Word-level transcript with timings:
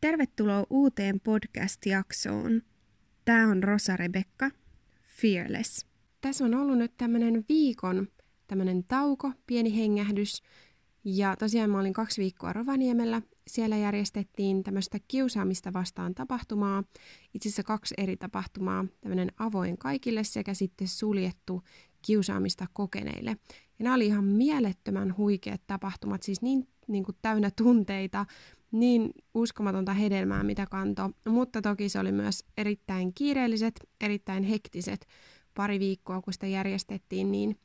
Tervetuloa 0.00 0.66
uuteen 0.70 1.20
podcast-jaksoon. 1.20 2.62
Tämä 3.24 3.48
on 3.48 3.62
Rosa 3.62 3.96
Rebekka, 3.96 4.50
Fearless. 5.20 5.86
Tässä 6.20 6.44
on 6.44 6.54
ollut 6.54 6.78
nyt 6.78 6.96
tämmöinen 6.96 7.44
viikon 7.48 8.08
tämmöinen 8.46 8.84
tauko, 8.84 9.32
pieni 9.46 9.76
hengähdys. 9.76 10.42
Ja 11.04 11.36
tosiaan 11.36 11.70
mä 11.70 11.80
olin 11.80 11.92
kaksi 11.92 12.22
viikkoa 12.22 12.52
Rovaniemellä. 12.52 13.22
Siellä 13.46 13.76
järjestettiin 13.76 14.62
tämmöistä 14.62 14.98
kiusaamista 15.08 15.72
vastaan 15.72 16.14
tapahtumaa. 16.14 16.84
Itse 17.34 17.48
asiassa 17.48 17.62
kaksi 17.62 17.94
eri 17.98 18.16
tapahtumaa. 18.16 18.84
Tämmöinen 19.00 19.32
avoin 19.38 19.78
kaikille 19.78 20.24
sekä 20.24 20.54
sitten 20.54 20.88
suljettu 20.88 21.62
kiusaamista 22.02 22.66
kokeneille. 22.72 23.30
Ja 23.78 23.82
nämä 23.82 23.94
oli 23.94 24.06
ihan 24.06 24.24
mielettömän 24.24 25.16
huikeat 25.16 25.60
tapahtumat, 25.66 26.22
siis 26.22 26.42
niin, 26.42 26.68
niin 26.88 27.04
kuin 27.04 27.16
täynnä 27.22 27.50
tunteita, 27.50 28.26
niin 28.72 29.10
uskomatonta 29.34 29.92
hedelmää, 29.92 30.42
mitä 30.42 30.66
kanto. 30.70 31.10
Mutta 31.28 31.62
toki 31.62 31.88
se 31.88 31.98
oli 31.98 32.12
myös 32.12 32.44
erittäin 32.56 33.14
kiireelliset, 33.14 33.88
erittäin 34.00 34.44
hektiset 34.44 35.06
pari 35.54 35.80
viikkoa, 35.80 36.22
kun 36.22 36.32
sitä 36.32 36.46
järjestettiin 36.46 37.32
niin, 37.32 37.58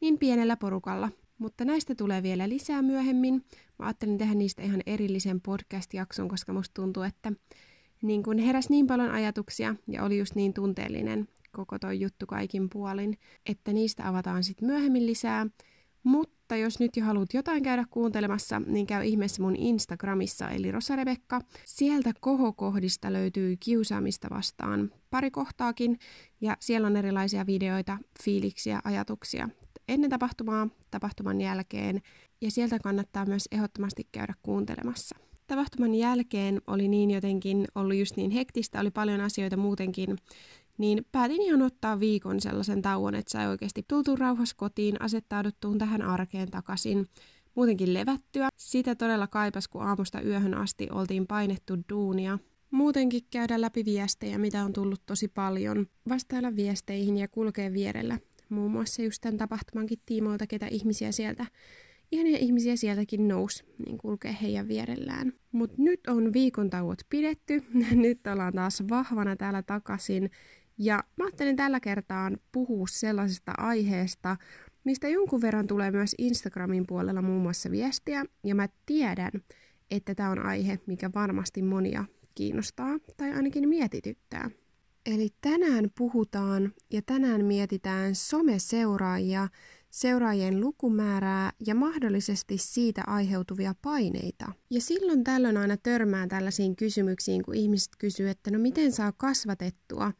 niin 0.00 0.18
pienellä 0.18 0.56
porukalla. 0.56 1.08
Mutta 1.38 1.64
näistä 1.64 1.94
tulee 1.94 2.22
vielä 2.22 2.48
lisää 2.48 2.82
myöhemmin. 2.82 3.34
Mä 3.78 3.86
ajattelin 3.86 4.18
tehdä 4.18 4.34
niistä 4.34 4.62
ihan 4.62 4.82
erillisen 4.86 5.40
podcast-jakson, 5.40 6.28
koska 6.28 6.52
musta 6.52 6.74
tuntuu, 6.74 7.02
että 7.02 7.32
niin 8.02 8.22
kun 8.22 8.38
heräsi 8.38 8.70
niin 8.70 8.86
paljon 8.86 9.10
ajatuksia 9.10 9.76
ja 9.88 10.04
oli 10.04 10.18
just 10.18 10.34
niin 10.34 10.54
tunteellinen 10.54 11.28
koko 11.56 11.78
toi 11.78 12.00
juttu 12.00 12.26
kaikin 12.26 12.68
puolin, 12.70 13.18
että 13.46 13.72
niistä 13.72 14.08
avataan 14.08 14.44
sitten 14.44 14.68
myöhemmin 14.68 15.06
lisää. 15.06 15.46
Mutta 16.06 16.56
jos 16.56 16.80
nyt 16.80 16.96
jo 16.96 17.04
haluat 17.04 17.34
jotain 17.34 17.62
käydä 17.62 17.84
kuuntelemassa, 17.90 18.62
niin 18.66 18.86
käy 18.86 19.04
ihmeessä 19.04 19.42
mun 19.42 19.56
Instagramissa, 19.56 20.50
eli 20.50 20.70
Rosa 20.70 20.96
Rebekka. 20.96 21.40
Sieltä 21.64 22.12
kohokohdista 22.20 23.12
löytyy 23.12 23.56
kiusaamista 23.60 24.28
vastaan 24.30 24.90
pari 25.10 25.30
kohtaakin, 25.30 25.98
ja 26.40 26.56
siellä 26.60 26.86
on 26.86 26.96
erilaisia 26.96 27.46
videoita, 27.46 27.98
fiiliksiä, 28.24 28.80
ajatuksia 28.84 29.48
ennen 29.88 30.10
tapahtumaa, 30.10 30.68
tapahtuman 30.90 31.40
jälkeen, 31.40 32.00
ja 32.40 32.50
sieltä 32.50 32.78
kannattaa 32.78 33.26
myös 33.26 33.48
ehdottomasti 33.52 34.08
käydä 34.12 34.34
kuuntelemassa. 34.42 35.16
Tapahtuman 35.46 35.94
jälkeen 35.94 36.60
oli 36.66 36.88
niin 36.88 37.10
jotenkin 37.10 37.64
ollut 37.74 37.96
just 37.96 38.16
niin 38.16 38.30
hektistä, 38.30 38.80
oli 38.80 38.90
paljon 38.90 39.20
asioita 39.20 39.56
muutenkin, 39.56 40.16
niin 40.78 41.06
päätin 41.12 41.42
ihan 41.42 41.62
ottaa 41.62 42.00
viikon 42.00 42.40
sellaisen 42.40 42.82
tauon, 42.82 43.14
että 43.14 43.30
sai 43.30 43.46
oikeasti 43.46 43.84
tultu 43.88 44.16
rauhassa 44.16 44.56
kotiin, 44.58 45.02
asettauduttuun 45.02 45.78
tähän 45.78 46.02
arkeen 46.02 46.50
takaisin, 46.50 47.06
muutenkin 47.54 47.94
levättyä. 47.94 48.48
Sitä 48.56 48.94
todella 48.94 49.26
kaipas, 49.26 49.68
kun 49.68 49.82
aamusta 49.82 50.20
yöhön 50.20 50.54
asti 50.54 50.88
oltiin 50.92 51.26
painettu 51.26 51.74
duunia. 51.92 52.38
Muutenkin 52.70 53.22
käydä 53.30 53.60
läpi 53.60 53.84
viestejä, 53.84 54.38
mitä 54.38 54.64
on 54.64 54.72
tullut 54.72 55.02
tosi 55.06 55.28
paljon, 55.28 55.86
vastailla 56.08 56.56
viesteihin 56.56 57.16
ja 57.16 57.28
kulkea 57.28 57.72
vierellä. 57.72 58.18
Muun 58.48 58.70
muassa 58.70 59.02
just 59.02 59.20
tämän 59.20 59.38
tapahtumankin 59.38 59.98
tiimoilta, 60.06 60.46
ketä 60.46 60.66
ihmisiä 60.66 61.12
sieltä 61.12 61.46
ihania 62.12 62.38
ihmisiä 62.38 62.76
sieltäkin 62.76 63.28
nousi, 63.28 63.64
niin 63.86 63.98
kulkee 63.98 64.36
heidän 64.42 64.68
vierellään. 64.68 65.32
Mutta 65.52 65.76
nyt 65.78 66.00
on 66.06 66.32
viikon 66.32 66.70
tauot 66.70 66.98
pidetty, 67.10 67.64
nyt 67.94 68.26
ollaan 68.26 68.52
taas 68.52 68.82
vahvana 68.90 69.36
täällä 69.36 69.62
takaisin 69.62 70.30
ja 70.78 71.04
mä 71.16 71.24
ajattelin 71.24 71.56
tällä 71.56 71.80
kertaa 71.80 72.30
puhua 72.52 72.86
sellaisesta 72.90 73.52
aiheesta, 73.58 74.36
mistä 74.84 75.08
jonkun 75.08 75.40
verran 75.40 75.66
tulee 75.66 75.90
myös 75.90 76.14
Instagramin 76.18 76.86
puolella 76.86 77.22
muun 77.22 77.42
muassa 77.42 77.70
viestiä, 77.70 78.24
ja 78.44 78.54
mä 78.54 78.68
tiedän, 78.86 79.32
että 79.90 80.14
tämä 80.14 80.30
on 80.30 80.46
aihe, 80.46 80.78
mikä 80.86 81.10
varmasti 81.14 81.62
monia 81.62 82.04
kiinnostaa 82.34 82.98
tai 83.16 83.32
ainakin 83.32 83.68
mietityttää. 83.68 84.50
Eli 85.06 85.28
tänään 85.40 85.90
puhutaan 85.98 86.72
ja 86.92 87.02
tänään 87.02 87.44
mietitään 87.44 88.14
someseuraajia, 88.14 89.48
seuraajien 89.90 90.60
lukumäärää 90.60 91.52
ja 91.66 91.74
mahdollisesti 91.74 92.58
siitä 92.58 93.02
aiheutuvia 93.06 93.74
paineita. 93.82 94.52
Ja 94.70 94.80
silloin 94.80 95.24
tällöin 95.24 95.56
aina 95.56 95.76
törmää 95.76 96.26
tällaisiin 96.26 96.76
kysymyksiin, 96.76 97.42
kun 97.42 97.54
ihmiset 97.54 97.92
kysyy, 97.98 98.28
että 98.28 98.50
no 98.50 98.58
miten 98.58 98.92
saa 98.92 99.12
kasvatettua 99.12 100.12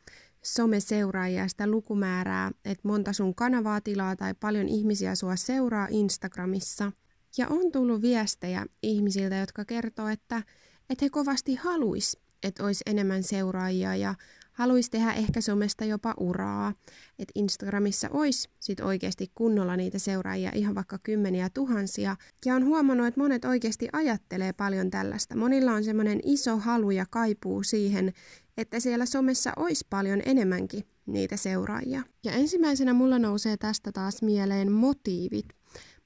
someseuraajia, 0.46 1.48
sitä 1.48 1.66
lukumäärää, 1.66 2.50
että 2.64 2.88
monta 2.88 3.12
sun 3.12 3.34
kanavaa 3.34 3.80
tilaa 3.80 4.16
tai 4.16 4.34
paljon 4.34 4.68
ihmisiä 4.68 5.14
sua 5.14 5.36
seuraa 5.36 5.88
Instagramissa. 5.90 6.92
Ja 7.38 7.48
on 7.48 7.72
tullut 7.72 8.02
viestejä 8.02 8.66
ihmisiltä, 8.82 9.36
jotka 9.36 9.64
kertoo, 9.64 10.08
että, 10.08 10.42
että 10.90 11.04
he 11.04 11.10
kovasti 11.10 11.54
haluis, 11.54 12.18
että 12.42 12.64
olisi 12.64 12.84
enemmän 12.86 13.22
seuraajia 13.22 13.96
ja 13.96 14.14
haluaisi 14.52 14.90
tehdä 14.90 15.12
ehkä 15.12 15.40
somesta 15.40 15.84
jopa 15.84 16.14
uraa, 16.20 16.74
että 17.18 17.32
Instagramissa 17.34 18.08
olisi 18.10 18.48
sit 18.60 18.80
oikeasti 18.80 19.30
kunnolla 19.34 19.76
niitä 19.76 19.98
seuraajia 19.98 20.52
ihan 20.54 20.74
vaikka 20.74 20.98
kymmeniä 20.98 21.50
tuhansia. 21.50 22.16
Ja 22.44 22.54
on 22.54 22.64
huomannut, 22.64 23.06
että 23.06 23.20
monet 23.20 23.44
oikeasti 23.44 23.88
ajattelee 23.92 24.52
paljon 24.52 24.90
tällaista. 24.90 25.36
Monilla 25.36 25.72
on 25.72 25.84
semmoinen 25.84 26.20
iso 26.24 26.56
halu 26.56 26.90
ja 26.90 27.06
kaipuu 27.10 27.62
siihen, 27.62 28.12
että 28.56 28.80
siellä 28.80 29.06
somessa 29.06 29.52
olisi 29.56 29.86
paljon 29.90 30.22
enemmänkin 30.26 30.84
niitä 31.06 31.36
seuraajia. 31.36 32.02
Ja 32.24 32.32
ensimmäisenä 32.32 32.92
mulla 32.92 33.18
nousee 33.18 33.56
tästä 33.56 33.92
taas 33.92 34.22
mieleen 34.22 34.72
motiivit. 34.72 35.46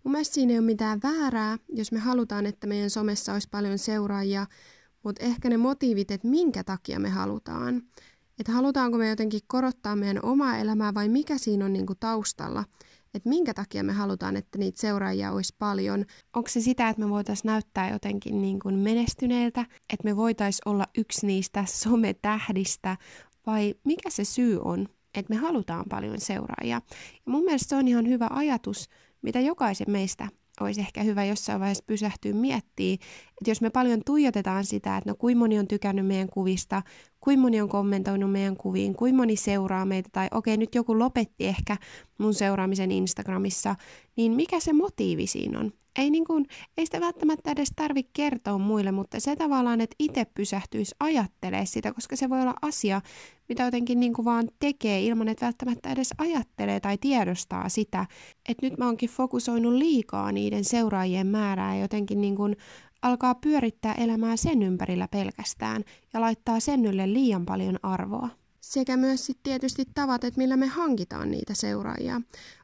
Mun 0.05 0.13
mielestä 0.13 0.35
siinä 0.35 0.53
ei 0.53 0.59
ole 0.59 0.67
mitään 0.67 1.01
väärää, 1.03 1.59
jos 1.69 1.93
me 1.93 1.99
halutaan, 1.99 2.47
että 2.47 2.67
meidän 2.67 2.91
somessa 2.91 3.33
olisi 3.33 3.49
paljon 3.51 3.79
seuraajia, 3.79 4.47
mutta 5.03 5.25
ehkä 5.25 5.49
ne 5.49 5.57
motiivit, 5.57 6.11
että 6.11 6.29
minkä 6.29 6.65
takia 6.65 7.01
me 7.01 7.09
halutaan. 7.09 7.83
Että 8.39 8.53
halutaanko 8.53 8.99
me 8.99 9.09
jotenkin 9.09 9.41
korottaa 9.47 9.97
meidän 9.97 10.25
omaa 10.25 10.59
elämää 10.59 10.95
vai 10.95 11.09
mikä 11.09 11.39
siinä 11.39 11.65
on 11.65 11.73
niinku 11.73 11.95
taustalla. 11.95 12.65
Että 13.15 13.29
minkä 13.29 13.55
takia 13.55 13.85
me 13.85 13.93
halutaan, 13.93 14.37
että 14.37 14.59
niitä 14.59 14.81
seuraajia 14.81 15.33
olisi 15.33 15.55
paljon. 15.59 16.05
Onko 16.37 16.49
se 16.49 16.61
sitä, 16.61 16.89
että 16.89 17.03
me 17.03 17.11
voitaisiin 17.11 17.51
näyttää 17.51 17.91
jotenkin 17.91 18.43
niin 18.43 18.61
kuin 18.61 18.75
menestyneiltä, 18.75 19.61
että 19.93 20.05
me 20.05 20.17
voitaisiin 20.17 20.69
olla 20.69 20.87
yksi 20.99 21.27
niistä 21.27 21.65
sometähdistä, 21.69 22.97
vai 23.47 23.75
mikä 23.85 24.11
se 24.11 24.25
syy 24.25 24.61
on, 24.65 24.89
että 25.15 25.35
me 25.35 25.41
halutaan 25.41 25.85
paljon 25.89 26.21
seuraajia. 26.21 26.71
Ja 26.71 26.81
mun 27.25 27.45
mielestä 27.45 27.69
se 27.69 27.77
on 27.77 27.89
ihan 27.89 28.09
hyvä 28.09 28.29
ajatus, 28.31 28.89
mitä 29.23 29.41
jokaisen 29.41 29.91
meistä 29.91 30.29
olisi 30.61 30.81
ehkä 30.81 31.03
hyvä 31.03 31.25
jossain 31.25 31.61
vaiheessa 31.61 31.85
pysähtyä 31.87 32.33
miettimään, 32.33 32.95
että 32.95 33.51
jos 33.51 33.61
me 33.61 33.71
paljon 33.71 34.03
tuijotetaan 34.07 34.65
sitä, 34.65 34.97
että 34.97 35.11
no 35.11 35.15
kuinka 35.15 35.39
moni 35.39 35.59
on 35.59 35.69
tykännyt 35.69 36.07
meidän 36.07 36.29
kuvista, 36.29 36.83
kuinka 37.21 37.43
moni 37.43 37.61
on 37.61 37.69
kommentoinut 37.69 38.33
meidän 38.33 38.57
kuviin, 38.57 38.95
kuinka 38.95 39.17
moni 39.17 39.37
seuraa 39.37 39.85
meitä, 39.85 40.09
tai 40.13 40.29
okei, 40.31 40.57
nyt 40.57 40.75
joku 40.75 40.99
lopetti 40.99 41.47
ehkä 41.47 41.77
mun 42.19 42.35
seuraamisen 42.35 42.91
Instagramissa, 42.91 43.77
niin 44.17 44.33
mikä 44.33 44.61
se 44.61 44.73
motiivi 44.73 45.27
siinä 45.27 45.59
on? 45.59 45.73
Ei, 45.99 46.11
niin 46.11 46.25
kuin, 46.25 46.47
ei 46.79 46.87
sitä 46.87 47.01
välttämättä 47.01 47.51
edes 47.51 47.73
tarvitse 47.77 48.11
kertoa 48.13 48.59
muille, 48.59 48.93
mutta 48.93 49.21
se 49.21 49.37
tavallaan, 49.37 49.81
että 49.81 49.97
itse 49.99 50.25
pysähtyisi 50.25 50.95
ajattelee 51.01 51.67
sitä, 51.67 51.93
koska 51.93 52.17
se 52.17 52.31
voi 52.31 52.41
olla 52.41 52.55
asia, 52.63 53.01
mitä 53.49 53.63
jotenkin 53.63 54.01
niin 54.01 54.13
kuin 54.13 54.25
vaan 54.25 54.49
tekee 54.59 55.03
ilman, 55.03 55.29
että 55.29 55.47
välttämättä 55.47 55.93
edes 55.93 56.11
ajattelee 56.19 56.81
tai 56.81 56.99
tiedostaa 56.99 57.69
sitä, 57.69 58.07
että 58.49 58.67
nyt 58.67 58.79
mä 58.79 58.87
oonkin 58.87 59.11
fokusoinut 59.11 59.73
liikaa 59.73 60.33
niiden 60.33 60.65
seuraajien 60.65 61.27
määrää 61.27 61.75
ja 61.75 61.81
jotenkin 61.81 62.21
niin 62.21 62.37
kuin 62.37 62.57
alkaa 63.03 63.35
pyörittää 63.35 63.95
elämää 63.95 64.37
sen 64.37 64.63
ympärillä 64.63 65.09
pelkästään 65.09 65.85
ja 66.13 66.21
laittaa 66.21 66.61
sen 66.61 66.87
ylle 66.87 67.13
liian 67.13 67.47
paljon 67.47 67.79
arvoa. 67.83 68.29
Sekä 68.61 68.97
myös 68.97 69.27
sitten 69.27 69.43
tietysti 69.43 69.85
tavat, 69.95 70.25
että 70.25 70.39
millä 70.39 70.57
me 70.57 70.67
hankitaan 70.67 71.31
niitä 71.31 71.55
seuraajia. 71.55 72.21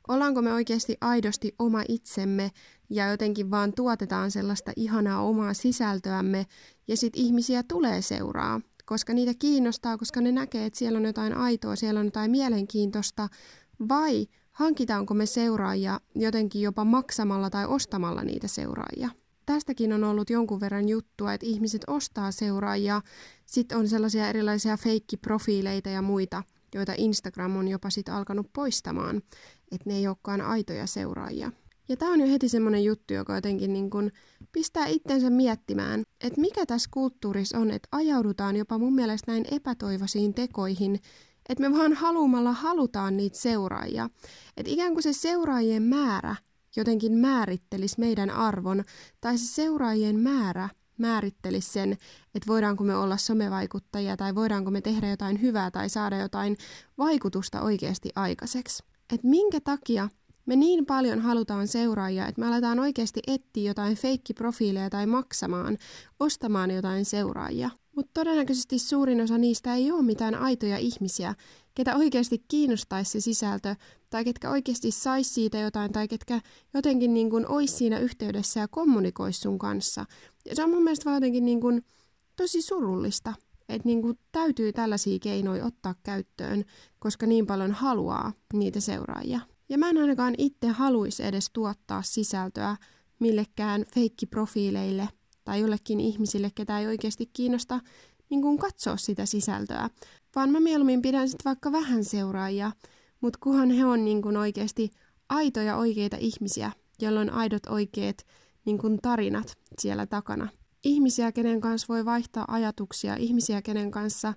Ollaanko 0.08 0.42
me 0.42 0.52
oikeasti 0.52 0.96
aidosti 1.00 1.54
oma 1.58 1.82
itsemme 1.88 2.50
ja 2.90 3.10
jotenkin 3.10 3.50
vaan 3.50 3.72
tuotetaan 3.72 4.30
sellaista 4.30 4.72
ihanaa 4.76 5.22
omaa 5.22 5.54
sisältöämme 5.54 6.46
ja 6.88 6.96
sitten 6.96 7.22
ihmisiä 7.22 7.62
tulee 7.62 8.02
seuraa, 8.02 8.60
koska 8.84 9.12
niitä 9.12 9.32
kiinnostaa, 9.38 9.98
koska 9.98 10.20
ne 10.20 10.32
näkee, 10.32 10.66
että 10.66 10.78
siellä 10.78 10.96
on 10.96 11.04
jotain 11.04 11.34
aitoa, 11.36 11.76
siellä 11.76 12.00
on 12.00 12.06
jotain 12.06 12.30
mielenkiintoista, 12.30 13.28
vai 13.88 14.26
hankitaanko 14.52 15.14
me 15.14 15.26
seuraajia 15.26 16.00
jotenkin 16.14 16.62
jopa 16.62 16.84
maksamalla 16.84 17.50
tai 17.50 17.66
ostamalla 17.66 18.22
niitä 18.22 18.48
seuraajia 18.48 19.10
tästäkin 19.46 19.92
on 19.92 20.04
ollut 20.04 20.30
jonkun 20.30 20.60
verran 20.60 20.88
juttua, 20.88 21.32
että 21.32 21.46
ihmiset 21.46 21.82
ostaa 21.86 22.30
seuraajia, 22.30 23.02
sitten 23.46 23.78
on 23.78 23.88
sellaisia 23.88 24.28
erilaisia 24.28 24.76
feikkiprofiileita 24.76 25.88
ja 25.88 26.02
muita, 26.02 26.42
joita 26.74 26.92
Instagram 26.96 27.56
on 27.56 27.68
jopa 27.68 27.90
sitten 27.90 28.14
alkanut 28.14 28.52
poistamaan, 28.52 29.16
että 29.72 29.90
ne 29.90 29.96
ei 29.96 30.08
olekaan 30.08 30.40
aitoja 30.40 30.86
seuraajia. 30.86 31.52
Ja 31.88 31.96
tämä 31.96 32.12
on 32.12 32.20
jo 32.20 32.26
heti 32.26 32.48
semmoinen 32.48 32.84
juttu, 32.84 33.14
joka 33.14 33.34
jotenkin 33.34 33.72
niin 33.72 33.90
kun 33.90 34.10
pistää 34.52 34.86
itsensä 34.86 35.30
miettimään, 35.30 36.02
että 36.20 36.40
mikä 36.40 36.66
tässä 36.66 36.88
kulttuurissa 36.92 37.58
on, 37.58 37.70
että 37.70 37.88
ajaudutaan 37.92 38.56
jopa 38.56 38.78
mun 38.78 38.94
mielestä 38.94 39.32
näin 39.32 39.44
epätoivoisiin 39.50 40.34
tekoihin, 40.34 41.00
että 41.48 41.68
me 41.68 41.78
vaan 41.78 41.92
haluamalla 41.92 42.52
halutaan 42.52 43.16
niitä 43.16 43.38
seuraajia. 43.38 44.10
Että 44.56 44.72
ikään 44.72 44.92
kuin 44.92 45.02
se 45.02 45.12
seuraajien 45.12 45.82
määrä 45.82 46.36
jotenkin 46.76 47.12
määrittelisi 47.12 48.00
meidän 48.00 48.30
arvon, 48.30 48.84
tai 49.20 49.38
se 49.38 49.44
seuraajien 49.44 50.20
määrä 50.20 50.68
määrittelisi 50.98 51.72
sen, 51.72 51.92
että 52.34 52.46
voidaanko 52.46 52.84
me 52.84 52.96
olla 52.96 53.16
somevaikuttajia 53.16 54.16
tai 54.16 54.34
voidaanko 54.34 54.70
me 54.70 54.80
tehdä 54.80 55.10
jotain 55.10 55.40
hyvää 55.40 55.70
tai 55.70 55.88
saada 55.88 56.16
jotain 56.16 56.56
vaikutusta 56.98 57.60
oikeasti 57.60 58.10
aikaiseksi. 58.16 58.84
Että 59.14 59.28
minkä 59.28 59.60
takia 59.60 60.08
me 60.46 60.56
niin 60.56 60.86
paljon 60.86 61.20
halutaan 61.20 61.68
seuraajia, 61.68 62.26
että 62.26 62.40
me 62.40 62.46
aletaan 62.46 62.78
oikeasti 62.78 63.20
etsiä 63.26 63.70
jotain 63.70 63.96
feikkiprofiileja 63.96 64.90
tai 64.90 65.06
maksamaan, 65.06 65.78
ostamaan 66.20 66.70
jotain 66.70 67.04
seuraajia. 67.04 67.70
Mutta 67.96 68.10
todennäköisesti 68.14 68.78
suurin 68.78 69.20
osa 69.20 69.38
niistä 69.38 69.74
ei 69.74 69.92
ole 69.92 70.02
mitään 70.02 70.34
aitoja 70.34 70.76
ihmisiä, 70.78 71.34
ketä 71.76 71.96
oikeasti 71.96 72.44
kiinnostaisi 72.48 73.10
se 73.10 73.20
sisältö, 73.20 73.76
tai 74.10 74.24
ketkä 74.24 74.50
oikeasti 74.50 74.90
saisi 74.90 75.34
siitä 75.34 75.58
jotain, 75.58 75.92
tai 75.92 76.08
ketkä 76.08 76.40
jotenkin 76.74 77.14
niin 77.14 77.30
kuin 77.30 77.46
olisi 77.46 77.76
siinä 77.76 77.98
yhteydessä 77.98 78.60
ja 78.60 78.68
kommunikoisi 78.68 79.40
sun 79.40 79.58
kanssa. 79.58 80.04
Ja 80.44 80.56
se 80.56 80.64
on 80.64 80.70
mun 80.70 80.82
mielestä 80.82 81.04
vaan 81.04 81.16
jotenkin 81.16 81.44
niin 81.44 81.60
kuin 81.60 81.84
tosi 82.36 82.62
surullista, 82.62 83.34
että 83.68 83.88
niin 83.88 84.02
kuin 84.02 84.18
täytyy 84.32 84.72
tällaisia 84.72 85.18
keinoja 85.18 85.64
ottaa 85.64 85.94
käyttöön, 86.02 86.64
koska 86.98 87.26
niin 87.26 87.46
paljon 87.46 87.72
haluaa 87.72 88.32
niitä 88.52 88.80
seuraajia. 88.80 89.40
Ja 89.68 89.78
mä 89.78 89.90
en 89.90 89.98
ainakaan 89.98 90.34
itse 90.38 90.68
haluaisi 90.68 91.24
edes 91.24 91.50
tuottaa 91.52 92.02
sisältöä 92.02 92.76
millekään 93.18 93.84
feikkiprofiileille 93.94 95.08
tai 95.44 95.60
jollekin 95.60 96.00
ihmisille, 96.00 96.50
ketä 96.54 96.78
ei 96.78 96.86
oikeasti 96.86 97.30
kiinnosta 97.32 97.80
niin 98.30 98.42
kuin 98.42 98.58
katsoa 98.58 98.96
sitä 98.96 99.26
sisältöä, 99.26 99.90
vaan 100.36 100.50
mä 100.50 100.60
mieluummin 100.60 101.02
pidän 101.02 101.28
sitten 101.28 101.44
vaikka 101.44 101.72
vähän 101.72 102.04
seuraajia, 102.04 102.72
mutta 103.20 103.38
kuhan 103.42 103.70
he 103.70 103.84
on 103.84 104.04
niin 104.04 104.22
kuin 104.22 104.36
oikeasti 104.36 104.90
aitoja 105.28 105.76
oikeita 105.76 106.16
ihmisiä, 106.20 106.72
joilla 107.00 107.20
on 107.20 107.30
aidot 107.30 107.66
oikeat 107.66 108.16
niin 108.64 108.78
kuin 108.78 108.98
tarinat 109.02 109.58
siellä 109.78 110.06
takana. 110.06 110.48
Ihmisiä, 110.84 111.32
kenen 111.32 111.60
kanssa 111.60 111.86
voi 111.88 112.04
vaihtaa 112.04 112.44
ajatuksia, 112.48 113.16
ihmisiä, 113.16 113.62
kenen 113.62 113.90
kanssa 113.90 114.34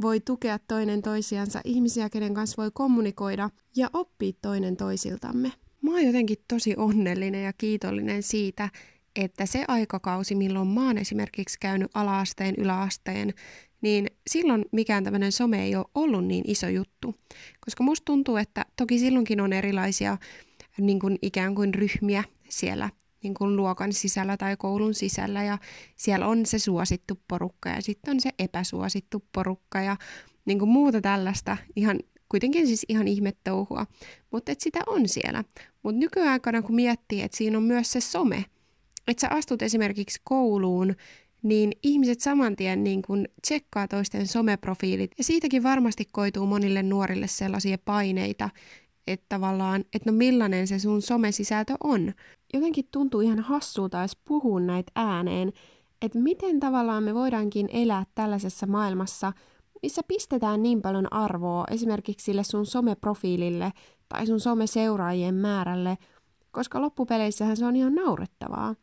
voi 0.00 0.20
tukea 0.20 0.58
toinen 0.58 1.02
toisiansa, 1.02 1.60
ihmisiä, 1.64 2.10
kenen 2.10 2.34
kanssa 2.34 2.62
voi 2.62 2.70
kommunikoida 2.74 3.50
ja 3.76 3.90
oppia 3.92 4.32
toinen 4.42 4.76
toisiltamme. 4.76 5.52
Mä 5.82 5.90
oon 5.90 6.06
jotenkin 6.06 6.36
tosi 6.48 6.74
onnellinen 6.76 7.44
ja 7.44 7.52
kiitollinen 7.52 8.22
siitä, 8.22 8.68
että 9.16 9.46
se 9.46 9.64
aikakausi, 9.68 10.34
milloin 10.34 10.68
mä 10.68 10.86
oon 10.86 10.98
esimerkiksi 10.98 11.58
käynyt 11.60 11.90
alaasteen, 11.94 12.54
yläasteen, 12.58 13.34
niin 13.80 14.06
silloin 14.26 14.64
mikään 14.72 15.04
tämmöinen 15.04 15.32
some 15.32 15.64
ei 15.64 15.76
ole 15.76 15.86
ollut 15.94 16.24
niin 16.24 16.44
iso 16.46 16.68
juttu. 16.68 17.14
Koska 17.60 17.82
musta 17.84 18.04
tuntuu, 18.04 18.36
että 18.36 18.66
toki 18.76 18.98
silloinkin 18.98 19.40
on 19.40 19.52
erilaisia 19.52 20.18
niin 20.78 21.00
kuin 21.00 21.18
ikään 21.22 21.54
kuin 21.54 21.74
ryhmiä 21.74 22.24
siellä 22.48 22.90
niin 23.22 23.34
kuin 23.34 23.56
luokan 23.56 23.92
sisällä 23.92 24.36
tai 24.36 24.56
koulun 24.56 24.94
sisällä 24.94 25.42
ja 25.44 25.58
siellä 25.96 26.26
on 26.26 26.46
se 26.46 26.58
suosittu 26.58 27.20
porukka 27.28 27.68
ja 27.68 27.82
sitten 27.82 28.14
on 28.14 28.20
se 28.20 28.30
epäsuosittu 28.38 29.24
porukka 29.32 29.80
ja 29.80 29.96
niin 30.44 30.58
kuin 30.58 30.68
muuta 30.68 31.00
tällaista 31.00 31.56
ihan 31.76 32.00
kuitenkin 32.28 32.66
siis 32.66 32.86
ihan 32.88 33.08
ihmettouhua, 33.08 33.86
mutta 34.30 34.52
että 34.52 34.64
sitä 34.64 34.80
on 34.86 35.08
siellä. 35.08 35.44
Mutta 35.82 35.98
nykyaikana 35.98 36.62
kun 36.62 36.74
miettii, 36.74 37.22
että 37.22 37.36
siinä 37.36 37.58
on 37.58 37.64
myös 37.64 37.92
se 37.92 38.00
some, 38.00 38.44
että 39.08 39.20
sä 39.20 39.28
astut 39.30 39.62
esimerkiksi 39.62 40.20
kouluun, 40.24 40.94
niin 41.42 41.72
ihmiset 41.82 42.20
saman 42.20 42.56
tien 42.56 42.84
niin 42.84 43.02
kun 43.02 43.26
tsekkaa 43.42 43.88
toisten 43.88 44.26
someprofiilit. 44.26 45.10
Ja 45.18 45.24
siitäkin 45.24 45.62
varmasti 45.62 46.04
koituu 46.12 46.46
monille 46.46 46.82
nuorille 46.82 47.26
sellaisia 47.26 47.78
paineita, 47.84 48.50
että 49.06 49.26
tavallaan, 49.28 49.80
että 49.80 50.10
no 50.10 50.16
millainen 50.16 50.66
se 50.66 50.78
sun 50.78 51.02
somesisältö 51.02 51.74
on. 51.84 52.12
Jotenkin 52.54 52.88
tuntuu 52.92 53.20
ihan 53.20 53.40
hassulta 53.40 54.00
edes 54.00 54.16
puhua 54.24 54.60
näitä 54.60 54.92
ääneen, 54.94 55.52
että 56.02 56.18
miten 56.18 56.60
tavallaan 56.60 57.04
me 57.04 57.14
voidaankin 57.14 57.68
elää 57.72 58.06
tällaisessa 58.14 58.66
maailmassa, 58.66 59.32
missä 59.82 60.02
pistetään 60.08 60.62
niin 60.62 60.82
paljon 60.82 61.12
arvoa 61.12 61.64
esimerkiksi 61.70 62.24
sille 62.24 62.44
sun 62.44 62.66
someprofiilille 62.66 63.72
tai 64.08 64.26
sun 64.26 64.40
someseuraajien 64.40 65.34
määrälle, 65.34 65.98
koska 66.50 66.80
loppupeleissähän 66.80 67.56
se 67.56 67.64
on 67.64 67.76
ihan 67.76 67.94
naurettavaa. 67.94 68.74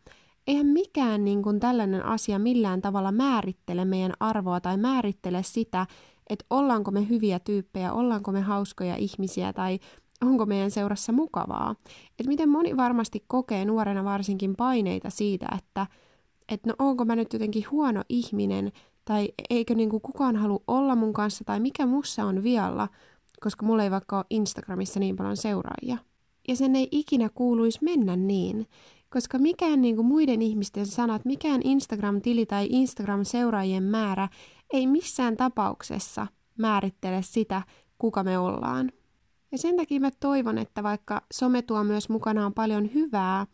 Eihän 0.47 0.65
mikään 0.65 1.25
niin 1.25 1.43
kuin 1.43 1.59
tällainen 1.59 2.05
asia 2.05 2.39
millään 2.39 2.81
tavalla 2.81 3.11
määrittele 3.11 3.85
meidän 3.85 4.13
arvoa 4.19 4.61
tai 4.61 4.77
määrittele 4.77 5.43
sitä, 5.43 5.87
että 6.29 6.45
ollaanko 6.49 6.91
me 6.91 7.09
hyviä 7.09 7.39
tyyppejä, 7.39 7.93
ollaanko 7.93 8.31
me 8.31 8.41
hauskoja 8.41 8.95
ihmisiä 8.95 9.53
tai 9.53 9.79
onko 10.21 10.45
meidän 10.45 10.71
seurassa 10.71 11.11
mukavaa. 11.11 11.75
Että 12.19 12.27
miten 12.27 12.49
moni 12.49 12.77
varmasti 12.77 13.23
kokee 13.27 13.65
nuorena 13.65 14.03
varsinkin 14.03 14.55
paineita 14.55 15.09
siitä, 15.09 15.47
että 15.57 15.87
et 16.49 16.65
no 16.65 16.73
onko 16.79 17.05
mä 17.05 17.15
nyt 17.15 17.33
jotenkin 17.33 17.65
huono 17.71 18.03
ihminen 18.09 18.71
tai 19.05 19.29
eikö 19.49 19.75
niin 19.75 19.89
kuin 19.89 20.01
kukaan 20.01 20.35
halua 20.35 20.63
olla 20.67 20.95
mun 20.95 21.13
kanssa 21.13 21.43
tai 21.43 21.59
mikä 21.59 21.85
mussa 21.85 22.25
on 22.25 22.43
vialla, 22.43 22.87
koska 23.39 23.65
mulla 23.65 23.83
ei 23.83 23.91
vaikka 23.91 24.17
ole 24.17 24.25
Instagramissa 24.29 24.99
niin 24.99 25.15
paljon 25.15 25.37
seuraajia. 25.37 25.97
Ja 26.47 26.55
sen 26.55 26.75
ei 26.75 26.87
ikinä 26.91 27.29
kuuluisi 27.29 27.79
mennä 27.81 28.15
niin, 28.15 28.67
koska 29.15 29.37
mikään 29.37 29.81
niin 29.81 29.95
kuin 29.95 30.05
muiden 30.05 30.41
ihmisten 30.41 30.85
sanat, 30.85 31.25
mikään 31.25 31.61
Instagram-tili 31.63 32.45
tai 32.45 32.67
Instagram-seuraajien 32.69 33.83
määrä 33.83 34.27
ei 34.73 34.87
missään 34.87 35.37
tapauksessa 35.37 36.27
määrittele 36.57 37.21
sitä, 37.21 37.61
kuka 37.97 38.23
me 38.23 38.39
ollaan. 38.39 38.91
Ja 39.51 39.57
sen 39.57 39.77
takia 39.77 39.99
mä 39.99 40.09
toivon, 40.19 40.57
että 40.57 40.83
vaikka 40.83 41.21
some 41.33 41.61
tuo 41.61 41.83
myös 41.83 42.09
mukanaan 42.09 42.53
paljon 42.53 42.93
hyvää, 42.93 43.47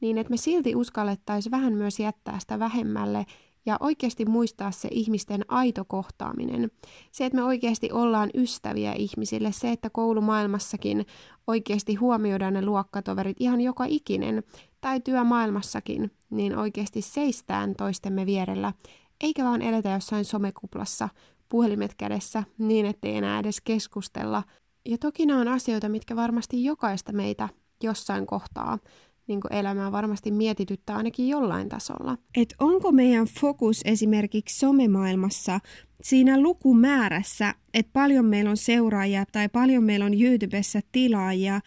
niin 0.00 0.18
että 0.18 0.30
me 0.30 0.36
silti 0.36 0.74
uskallettaisiin 0.74 1.50
vähän 1.50 1.72
myös 1.72 2.00
jättää 2.00 2.38
sitä 2.38 2.58
vähemmälle 2.58 3.26
ja 3.66 3.76
oikeasti 3.80 4.24
muistaa 4.24 4.70
se 4.70 4.88
ihmisten 4.90 5.44
aito 5.48 5.84
kohtaaminen. 5.84 6.70
Se, 7.12 7.26
että 7.26 7.36
me 7.36 7.44
oikeasti 7.44 7.92
ollaan 7.92 8.30
ystäviä 8.34 8.92
ihmisille, 8.92 9.52
se, 9.52 9.72
että 9.72 9.90
koulumaailmassakin 9.90 11.06
oikeasti 11.46 11.94
huomioidaan 11.94 12.54
ne 12.54 12.64
luokkatoverit 12.64 13.36
ihan 13.40 13.60
joka 13.60 13.84
ikinen, 13.88 14.42
tai 14.80 15.00
työmaailmassakin, 15.00 16.10
niin 16.30 16.56
oikeasti 16.56 17.02
seistään 17.02 17.74
toistemme 17.74 18.26
vierellä, 18.26 18.72
eikä 19.20 19.44
vaan 19.44 19.62
eletä 19.62 19.90
jossain 19.90 20.24
somekuplassa, 20.24 21.08
puhelimet 21.48 21.94
kädessä, 21.94 22.44
niin 22.58 22.86
ettei 22.86 23.16
enää 23.16 23.38
edes 23.38 23.60
keskustella. 23.60 24.42
Ja 24.88 24.98
toki 24.98 25.26
nämä 25.26 25.40
on 25.40 25.48
asioita, 25.48 25.88
mitkä 25.88 26.16
varmasti 26.16 26.64
jokaista 26.64 27.12
meitä 27.12 27.48
jossain 27.82 28.26
kohtaa 28.26 28.78
niin 29.26 29.40
elämää 29.50 29.92
varmasti 29.92 30.30
mietityttää 30.30 30.96
ainakin 30.96 31.28
jollain 31.28 31.68
tasolla. 31.68 32.18
Et 32.36 32.54
onko 32.58 32.92
meidän 32.92 33.26
fokus 33.40 33.80
esimerkiksi 33.84 34.58
somemaailmassa 34.58 35.60
siinä 36.02 36.40
lukumäärässä, 36.40 37.54
että 37.74 37.90
paljon 37.92 38.24
meillä 38.24 38.50
on 38.50 38.56
seuraajia 38.56 39.24
tai 39.32 39.48
paljon 39.48 39.84
meillä 39.84 40.04
on 40.04 40.22
YouTubessa 40.22 40.80
tilaajia, 40.92 41.60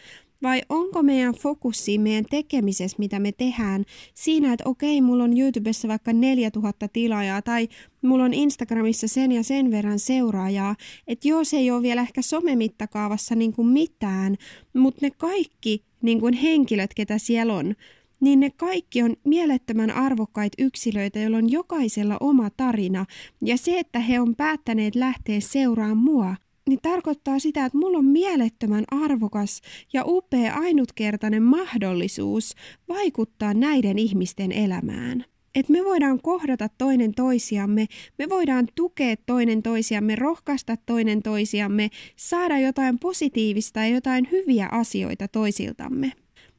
vai 0.43 0.61
onko 0.69 1.03
meidän 1.03 1.33
fokus 1.33 1.85
siinä 1.85 2.03
meidän 2.03 2.25
tekemisessä, 2.29 2.95
mitä 2.99 3.19
me 3.19 3.31
tehdään, 3.31 3.85
siinä, 4.13 4.53
että 4.53 4.69
okei, 4.69 5.01
mulla 5.01 5.23
on 5.23 5.37
YouTubessa 5.37 5.87
vaikka 5.87 6.13
4000 6.13 6.87
tilaajaa 6.87 7.41
tai 7.41 7.67
mulla 8.01 8.23
on 8.23 8.33
Instagramissa 8.33 9.07
sen 9.07 9.31
ja 9.31 9.43
sen 9.43 9.71
verran 9.71 9.99
seuraajaa, 9.99 10.75
että 11.07 11.27
joo, 11.27 11.43
se 11.43 11.57
ei 11.57 11.71
ole 11.71 11.81
vielä 11.81 12.01
ehkä 12.01 12.21
somemittakaavassa 12.21 13.35
niin 13.35 13.53
kuin 13.53 13.67
mitään, 13.67 14.35
mutta 14.73 14.99
ne 15.01 15.11
kaikki 15.11 15.83
niin 16.05 16.19
kuin 16.19 16.33
henkilöt, 16.33 16.93
ketä 16.93 17.17
siellä 17.17 17.53
on, 17.53 17.75
niin 18.19 18.39
ne 18.39 18.49
kaikki 18.49 19.03
on 19.03 19.15
mielettömän 19.23 19.91
arvokkaita 19.91 20.63
yksilöitä, 20.63 21.19
joilla 21.19 21.37
on 21.37 21.51
jokaisella 21.51 22.17
oma 22.19 22.49
tarina. 22.49 23.05
Ja 23.41 23.57
se, 23.57 23.79
että 23.79 23.99
he 23.99 24.19
on 24.19 24.35
päättäneet 24.35 24.95
lähteä 24.95 25.39
seuraamaan 25.39 25.97
mua, 25.97 26.35
niin 26.69 26.79
tarkoittaa 26.81 27.39
sitä, 27.39 27.65
että 27.65 27.77
mulla 27.77 27.97
on 27.97 28.05
mielettömän 28.05 28.83
arvokas 28.91 29.61
ja 29.93 30.03
upea 30.05 30.53
ainutkertainen 30.53 31.43
mahdollisuus 31.43 32.55
vaikuttaa 32.87 33.53
näiden 33.53 33.99
ihmisten 33.99 34.51
elämään. 34.51 35.25
Että 35.55 35.71
me 35.71 35.83
voidaan 35.83 36.21
kohdata 36.21 36.69
toinen 36.77 37.13
toisiamme, 37.13 37.85
me 38.17 38.29
voidaan 38.29 38.67
tukea 38.75 39.15
toinen 39.25 39.63
toisiamme, 39.63 40.15
rohkaista 40.15 40.77
toinen 40.85 41.23
toisiamme, 41.23 41.89
saada 42.15 42.59
jotain 42.59 42.99
positiivista 42.99 43.79
ja 43.79 43.87
jotain 43.87 44.27
hyviä 44.31 44.69
asioita 44.71 45.27
toisiltamme. 45.27 46.11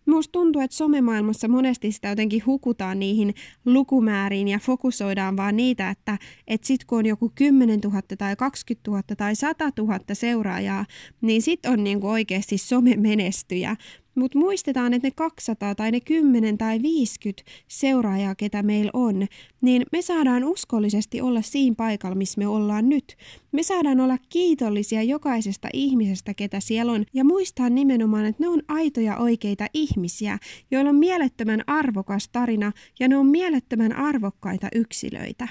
Minusta 0.07 0.33
tuntuu, 0.33 0.63
että 0.63 0.77
somemaailmassa 0.77 1.49
monesti 1.49 1.93
sitä 1.93 2.09
jotenkin 2.09 2.47
hukutaan 2.47 2.99
niihin 2.99 3.35
lukumääriin 3.65 4.49
ja 4.49 4.59
fokusoidaan 4.59 5.37
vaan 5.37 5.57
niitä, 5.57 5.91
että, 5.91 6.19
että 6.49 6.67
sit 6.67 6.85
kun 6.85 6.99
on 6.99 7.07
joku 7.07 7.33
10 7.35 7.81
000 7.81 8.03
tai 8.19 8.37
20 8.37 8.91
000 8.91 9.03
tai 9.17 9.37
100 9.37 9.71
000 9.79 10.01
seuraajaa, 10.13 10.87
niin 11.21 11.43
sit 11.43 11.67
on 11.67 11.85
niinku 11.85 12.09
oikeasti 12.09 12.59
somemenestyjä. 12.59 13.77
Mutta 14.17 14.39
muistetaan, 14.39 14.95
että 14.95 15.07
ne 15.07 15.13
200 15.17 15.75
tai 15.75 15.91
ne 15.91 16.01
10 16.01 16.59
tai 16.59 16.83
50 16.83 17.43
seuraajaa, 17.69 18.35
ketä 18.35 18.63
meillä 18.63 18.91
on, 18.95 19.27
niin 19.61 19.83
me 19.93 20.03
saadaan 20.03 20.45
uskollisesti 20.45 21.21
olla 21.21 21.43
siinä 21.43 21.75
paikalla, 21.77 22.15
missä 22.15 22.39
me 22.39 22.47
ollaan 22.47 22.89
nyt. 22.89 23.17
Me 23.53 23.63
saadaan 23.63 24.01
olla 24.01 24.19
kiitollisia 24.29 25.03
jokaisesta 25.03 25.69
ihmisestä, 25.73 26.35
ketä 26.35 26.61
siellä 26.61 26.93
on, 26.93 27.05
ja 27.15 27.25
muistaa 27.25 27.71
nimenomaan, 27.71 28.27
että 28.27 28.43
ne 28.43 28.49
on 28.49 28.63
aitoja 28.69 29.17
oikeita 29.17 29.67
ihmisiä, 29.75 30.39
joilla 30.71 30.91
on 30.91 30.97
mielettömän 30.97 31.61
arvokas 31.67 32.29
tarina 32.29 32.73
ja 33.01 33.09
ne 33.09 33.17
on 33.17 33.27
mielettömän 33.27 33.97
arvokkaita 33.97 34.69
yksilöitä 34.75 35.49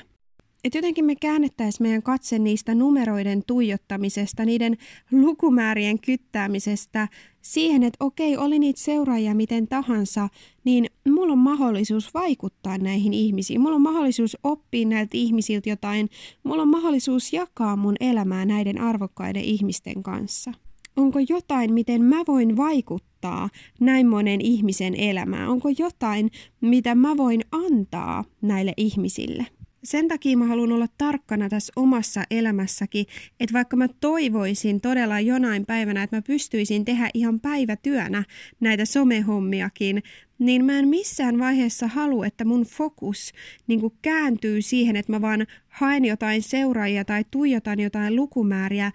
että 0.65 0.77
jotenkin 0.77 1.05
me 1.05 1.15
käännettäisiin 1.15 1.87
meidän 1.87 2.03
katse 2.03 2.39
niistä 2.39 2.75
numeroiden 2.75 3.43
tuijottamisesta, 3.47 4.45
niiden 4.45 4.77
lukumäärien 5.11 5.99
kyttäämisestä 5.99 7.07
siihen, 7.41 7.83
että 7.83 8.05
okei, 8.05 8.37
oli 8.37 8.59
niitä 8.59 8.79
seuraajia 8.79 9.35
miten 9.35 9.67
tahansa, 9.67 10.29
niin 10.63 10.85
mulla 11.07 11.33
on 11.33 11.39
mahdollisuus 11.39 12.13
vaikuttaa 12.13 12.77
näihin 12.77 13.13
ihmisiin. 13.13 13.61
Mulla 13.61 13.75
on 13.75 13.81
mahdollisuus 13.81 14.37
oppia 14.43 14.87
näiltä 14.87 15.17
ihmisiltä 15.17 15.69
jotain. 15.69 16.09
Mulla 16.43 16.61
on 16.61 16.69
mahdollisuus 16.69 17.33
jakaa 17.33 17.75
mun 17.75 17.95
elämää 17.99 18.45
näiden 18.45 18.81
arvokkaiden 18.81 19.43
ihmisten 19.43 20.03
kanssa. 20.03 20.51
Onko 20.95 21.19
jotain, 21.29 21.73
miten 21.73 22.01
mä 22.01 22.23
voin 22.27 22.57
vaikuttaa 22.57 23.49
näin 23.79 24.07
monen 24.07 24.41
ihmisen 24.41 24.95
elämään? 24.95 25.49
Onko 25.49 25.69
jotain, 25.79 26.31
mitä 26.61 26.95
mä 26.95 27.17
voin 27.17 27.41
antaa 27.51 28.23
näille 28.41 28.73
ihmisille? 28.77 29.45
Sen 29.85 30.07
takia 30.07 30.37
mä 30.37 30.45
haluan 30.45 30.71
olla 30.71 30.87
tarkkana 30.97 31.49
tässä 31.49 31.73
omassa 31.75 32.23
elämässäkin, 32.31 33.05
että 33.39 33.53
vaikka 33.53 33.77
mä 33.77 33.87
toivoisin 33.87 34.81
todella 34.81 35.19
jonain 35.19 35.65
päivänä, 35.65 36.03
että 36.03 36.15
mä 36.15 36.21
pystyisin 36.21 36.85
tehdä 36.85 37.09
ihan 37.13 37.39
päivätyönä 37.39 38.23
näitä 38.59 38.85
somehommiakin, 38.85 40.03
niin 40.39 40.65
mä 40.65 40.79
en 40.79 40.87
missään 40.87 41.39
vaiheessa 41.39 41.87
halua, 41.87 42.25
että 42.25 42.45
mun 42.45 42.63
fokus 42.63 43.31
niin 43.67 43.81
kääntyy 44.01 44.61
siihen, 44.61 44.95
että 44.95 45.11
mä 45.11 45.21
vaan 45.21 45.47
haen 45.67 46.05
jotain 46.05 46.41
seuraajia 46.41 47.05
tai 47.05 47.25
tuijotan 47.31 47.79
jotain 47.79 48.15
lukumääriä, 48.15 48.91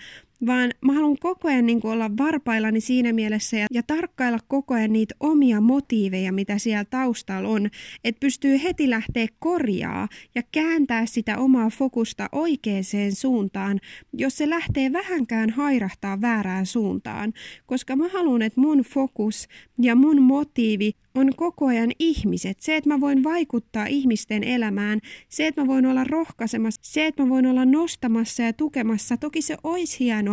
vaan 0.46 0.70
mä 0.80 0.92
haluan 0.92 1.18
koko 1.20 1.48
ajan 1.48 1.66
niin 1.66 1.80
olla 1.82 2.10
varpaillani 2.18 2.80
siinä 2.80 3.12
mielessä 3.12 3.56
ja, 3.56 3.66
ja 3.72 3.82
tarkkailla 3.82 4.38
koko 4.48 4.74
ajan 4.74 4.92
niitä 4.92 5.14
omia 5.20 5.60
motiiveja, 5.60 6.32
mitä 6.32 6.58
siellä 6.58 6.84
taustalla 6.84 7.48
on, 7.48 7.70
että 8.04 8.20
pystyy 8.20 8.60
heti 8.62 8.90
lähteä 8.90 9.26
korjaa 9.38 10.08
ja 10.34 10.42
kääntää 10.52 11.06
sitä 11.06 11.38
omaa 11.38 11.70
fokusta 11.70 12.28
oikeaan 12.32 12.70
suuntaan, 13.14 13.80
jos 14.12 14.36
se 14.36 14.50
lähtee 14.50 14.92
vähänkään 14.92 15.50
hairahtaa 15.50 16.20
väärään 16.20 16.66
suuntaan, 16.66 17.32
koska 17.66 17.96
mä 17.96 18.08
haluan, 18.08 18.42
että 18.42 18.60
mun 18.60 18.78
fokus 18.78 19.48
ja 19.78 19.94
mun 19.94 20.22
motiivi 20.22 20.92
on 21.14 21.30
koko 21.36 21.66
ajan 21.66 21.90
ihmiset. 21.98 22.60
Se, 22.60 22.76
että 22.76 22.90
mä 22.90 23.00
voin 23.00 23.24
vaikuttaa 23.24 23.86
ihmisten 23.86 24.44
elämään, 24.44 25.00
se, 25.28 25.46
että 25.46 25.60
mä 25.60 25.66
voin 25.66 25.86
olla 25.86 26.04
rohkaisemassa, 26.04 26.80
se, 26.84 27.06
että 27.06 27.22
mä 27.22 27.28
voin 27.28 27.46
olla 27.46 27.64
nostamassa 27.64 28.42
ja 28.42 28.52
tukemassa. 28.52 29.16
Toki 29.16 29.42
se 29.42 29.56
olisi 29.64 30.00
hienoa, 30.00 30.29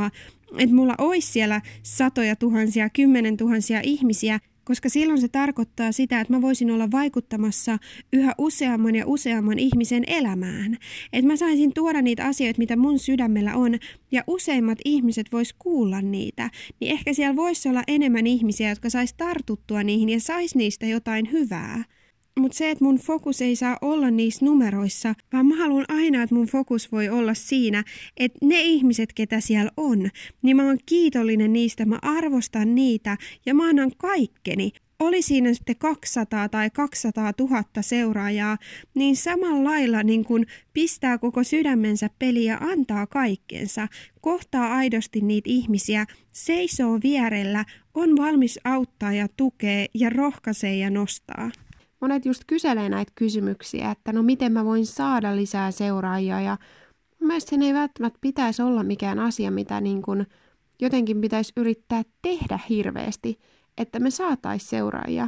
että 0.58 0.76
mulla 0.76 0.96
olisi 0.98 1.32
siellä 1.32 1.62
satoja 1.84 2.36
tuhansia, 2.36 2.90
kymmenen 2.90 3.38
tuhansia 3.38 3.80
ihmisiä, 3.84 4.40
koska 4.64 4.90
silloin 4.90 5.22
se 5.22 5.28
tarkoittaa 5.28 5.92
sitä, 5.92 6.20
että 6.20 6.34
mä 6.34 6.42
voisin 6.42 6.72
olla 6.72 6.92
vaikuttamassa 6.92 7.78
yhä 8.14 8.34
useamman 8.38 8.96
ja 8.96 9.04
useamman 9.08 9.60
ihmisen 9.60 10.04
elämään. 10.08 10.78
Että 11.14 11.28
mä 11.28 11.36
saisin 11.36 11.74
tuoda 11.74 12.02
niitä 12.02 12.26
asioita, 12.26 12.60
mitä 12.60 12.76
mun 12.76 13.00
sydämellä 13.00 13.56
on, 13.56 13.76
ja 14.12 14.24
useimmat 14.28 14.78
ihmiset 14.86 15.32
vois 15.32 15.54
kuulla 15.60 16.02
niitä, 16.02 16.50
niin 16.80 16.92
ehkä 16.92 17.14
siellä 17.14 17.36
voisi 17.36 17.70
olla 17.70 17.84
enemmän 17.88 18.28
ihmisiä, 18.28 18.70
jotka 18.70 18.90
sais 18.90 19.14
tartuttua 19.14 19.84
niihin 19.84 20.10
ja 20.10 20.20
sais 20.20 20.56
niistä 20.56 20.86
jotain 20.86 21.32
hyvää. 21.32 21.84
Mutta 22.38 22.58
se, 22.58 22.72
että 22.72 22.84
mun 22.84 22.98
fokus 22.98 23.42
ei 23.42 23.56
saa 23.56 23.78
olla 23.82 24.12
niissä 24.12 24.46
numeroissa, 24.46 25.16
vaan 25.34 25.46
mä 25.46 25.56
haluan 25.56 25.86
aina, 25.88 26.24
että 26.24 26.36
mun 26.36 26.48
fokus 26.48 26.92
voi 26.92 27.10
olla 27.10 27.34
siinä, 27.34 27.84
että 28.18 28.40
ne 28.44 28.62
ihmiset, 28.62 29.14
ketä 29.14 29.40
siellä 29.40 29.72
on, 29.78 30.10
niin 30.42 30.58
mä 30.58 30.66
oon 30.66 30.78
kiitollinen 30.86 31.54
niistä, 31.54 31.86
mä 31.86 32.00
arvostan 32.02 32.76
niitä 32.76 33.18
ja 33.46 33.54
mä 33.54 33.70
annan 33.70 33.92
kaikkeni. 33.98 34.72
Oli 35.00 35.22
siinä 35.22 35.54
sitten 35.54 35.76
200 35.76 36.50
tai 36.50 36.70
200 36.70 37.34
000 37.40 37.64
seuraajaa, 37.82 38.58
niin 38.94 39.16
samalla 39.16 39.70
lailla 39.70 40.04
niin 40.04 40.26
kun 40.26 40.46
pistää 40.74 41.18
koko 41.18 41.44
sydämensä 41.44 42.10
peliä 42.20 42.54
ja 42.54 42.58
antaa 42.58 43.08
kaikkensa, 43.08 43.88
kohtaa 44.22 44.76
aidosti 44.76 45.22
niitä 45.22 45.50
ihmisiä, 45.50 46.06
seisoo 46.32 47.00
vierellä, 47.04 47.66
on 47.94 48.18
valmis 48.18 48.60
auttaa 48.64 49.14
ja 49.14 49.28
tukea 49.38 49.86
ja 49.94 50.10
rohkaisee 50.10 50.76
ja 50.76 50.90
nostaa 50.90 51.52
monet 52.02 52.26
just 52.26 52.44
kyselee 52.48 52.90
näitä 52.90 53.12
kysymyksiä, 53.16 53.92
että 53.92 54.14
no 54.14 54.24
miten 54.24 54.52
mä 54.52 54.66
voin 54.66 54.86
saada 54.86 55.36
lisää 55.36 55.72
seuraajia 55.72 56.42
ja 56.42 56.58
mun 57.20 57.28
mielestä 57.28 57.50
sen 57.50 57.62
ei 57.62 57.74
välttämättä 57.74 58.20
pitäisi 58.22 58.62
olla 58.62 58.84
mikään 58.84 59.20
asia, 59.20 59.52
mitä 59.52 59.82
niin 59.82 60.02
kuin 60.02 60.28
jotenkin 60.82 61.22
pitäisi 61.22 61.54
yrittää 61.58 62.04
tehdä 62.22 62.60
hirveästi, 62.70 63.40
että 63.78 64.00
me 64.00 64.12
saatais 64.12 64.70
seuraajia, 64.70 65.28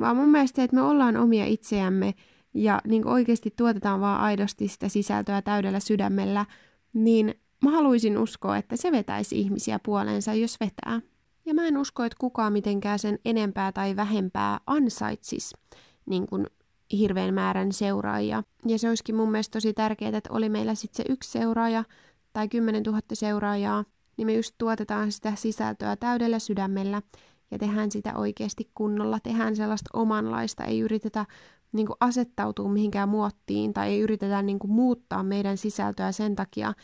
vaan 0.00 0.16
mun 0.16 0.28
mielestä 0.28 0.56
se, 0.56 0.62
että 0.62 0.76
me 0.76 0.82
ollaan 0.82 1.16
omia 1.16 1.44
itseämme 1.44 2.14
ja 2.54 2.80
niin 2.86 3.06
oikeasti 3.06 3.54
tuotetaan 3.56 4.00
vaan 4.00 4.20
aidosti 4.20 4.68
sitä 4.68 4.88
sisältöä 4.88 5.42
täydellä 5.42 5.80
sydämellä, 5.80 6.46
niin 6.92 7.34
mä 7.64 7.70
haluaisin 7.70 8.18
uskoa, 8.18 8.56
että 8.56 8.76
se 8.76 8.92
vetäisi 8.92 9.40
ihmisiä 9.40 9.78
puoleensa, 9.84 10.34
jos 10.34 10.60
vetää. 10.60 11.00
Ja 11.46 11.54
mä 11.54 11.66
en 11.66 11.78
usko, 11.78 12.04
että 12.04 12.16
kukaan 12.20 12.52
mitenkään 12.52 12.98
sen 12.98 13.18
enempää 13.24 13.72
tai 13.72 13.96
vähempää 13.96 14.60
ansaitsis 14.66 15.54
niin 16.08 16.26
kuin 16.26 16.46
hirveän 16.92 17.34
määrän 17.34 17.72
seuraajia. 17.72 18.42
Ja 18.66 18.78
se 18.78 18.88
olisikin 18.88 19.16
mun 19.16 19.30
mielestä 19.30 19.52
tosi 19.52 19.72
tärkeää, 19.72 20.16
että 20.16 20.32
oli 20.32 20.48
meillä 20.48 20.74
sitten 20.74 21.04
se 21.06 21.12
yksi 21.12 21.30
seuraaja 21.30 21.84
tai 22.32 22.48
10 22.48 22.82
000 22.82 23.00
seuraajaa, 23.12 23.84
niin 24.16 24.26
me 24.26 24.34
just 24.34 24.54
tuotetaan 24.58 25.12
sitä 25.12 25.32
sisältöä 25.34 25.96
täydellä 25.96 26.38
sydämellä 26.38 27.02
ja 27.50 27.58
tehdään 27.58 27.90
sitä 27.90 28.14
oikeasti 28.14 28.70
kunnolla, 28.74 29.20
tehdään 29.20 29.56
sellaista 29.56 29.90
omanlaista, 29.92 30.64
ei 30.64 30.80
yritetä 30.80 31.26
niin 31.72 31.86
kuin 31.86 31.96
asettautua 32.00 32.68
mihinkään 32.68 33.08
muottiin 33.08 33.72
tai 33.72 33.88
ei 33.88 34.00
yritetä 34.00 34.42
niin 34.42 34.58
kuin 34.58 34.70
muuttaa 34.70 35.22
meidän 35.22 35.56
sisältöä 35.56 36.12
sen 36.12 36.36
takia, 36.36 36.74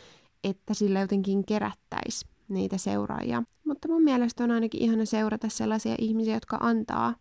että 0.43 0.73
sillä 0.73 0.99
jotenkin 0.99 1.45
kerättäisi 1.45 2.25
niitä 2.47 2.77
seuraajia. 2.77 3.43
Mutta 3.65 3.87
mun 3.87 4.03
mielestä 4.03 4.43
on 4.43 4.51
ainakin 4.51 4.81
ihana 4.81 5.05
seurata 5.05 5.49
sellaisia 5.49 5.95
ihmisiä, 5.99 6.33
jotka 6.33 6.57
antaa 6.61 7.15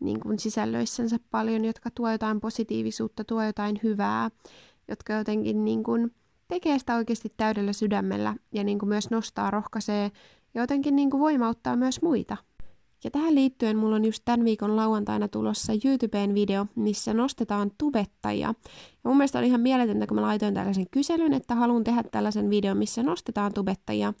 niin 0.00 0.20
kuin 0.20 0.38
sisällöissänsä 0.38 1.16
paljon, 1.30 1.64
jotka 1.64 1.90
tuo 1.90 2.10
jotain 2.10 2.40
positiivisuutta, 2.40 3.24
tuo 3.24 3.42
jotain 3.42 3.80
hyvää, 3.82 4.30
jotka 4.88 5.12
jotenkin 5.12 5.64
niin 5.64 5.82
kuin 5.82 6.14
tekee 6.48 6.78
sitä 6.78 6.94
oikeasti 6.96 7.28
täydellä 7.36 7.72
sydämellä 7.72 8.36
ja 8.52 8.64
niin 8.64 8.78
kuin 8.78 8.88
myös 8.88 9.10
nostaa, 9.10 9.50
rohkaisee 9.50 10.10
ja 10.54 10.60
jotenkin 10.60 10.96
niin 10.96 11.10
kuin 11.10 11.20
voimauttaa 11.20 11.76
myös 11.76 12.02
muita. 12.02 12.36
Ja 13.04 13.10
tähän 13.10 13.34
liittyen 13.34 13.76
mulla 13.76 13.96
on 13.96 14.04
just 14.04 14.22
tämän 14.24 14.44
viikon 14.44 14.76
lauantaina 14.76 15.28
tulossa 15.28 15.72
YouTubeen 15.84 16.34
video, 16.34 16.66
missä 16.74 17.14
nostetaan 17.14 17.70
tubettajia. 17.78 18.48
Ja 18.48 19.10
mun 19.10 19.16
mielestä 19.16 19.38
oli 19.38 19.46
ihan 19.46 19.60
mieletöntä, 19.60 20.06
kun 20.06 20.14
mä 20.14 20.22
laitoin 20.22 20.54
tällaisen 20.54 20.86
kyselyn, 20.90 21.32
että 21.32 21.54
haluan 21.54 21.84
tehdä 21.84 22.02
tällaisen 22.02 22.50
videon, 22.50 22.76
missä 22.76 23.02
nostetaan 23.02 23.54
tubettajia, 23.54 24.14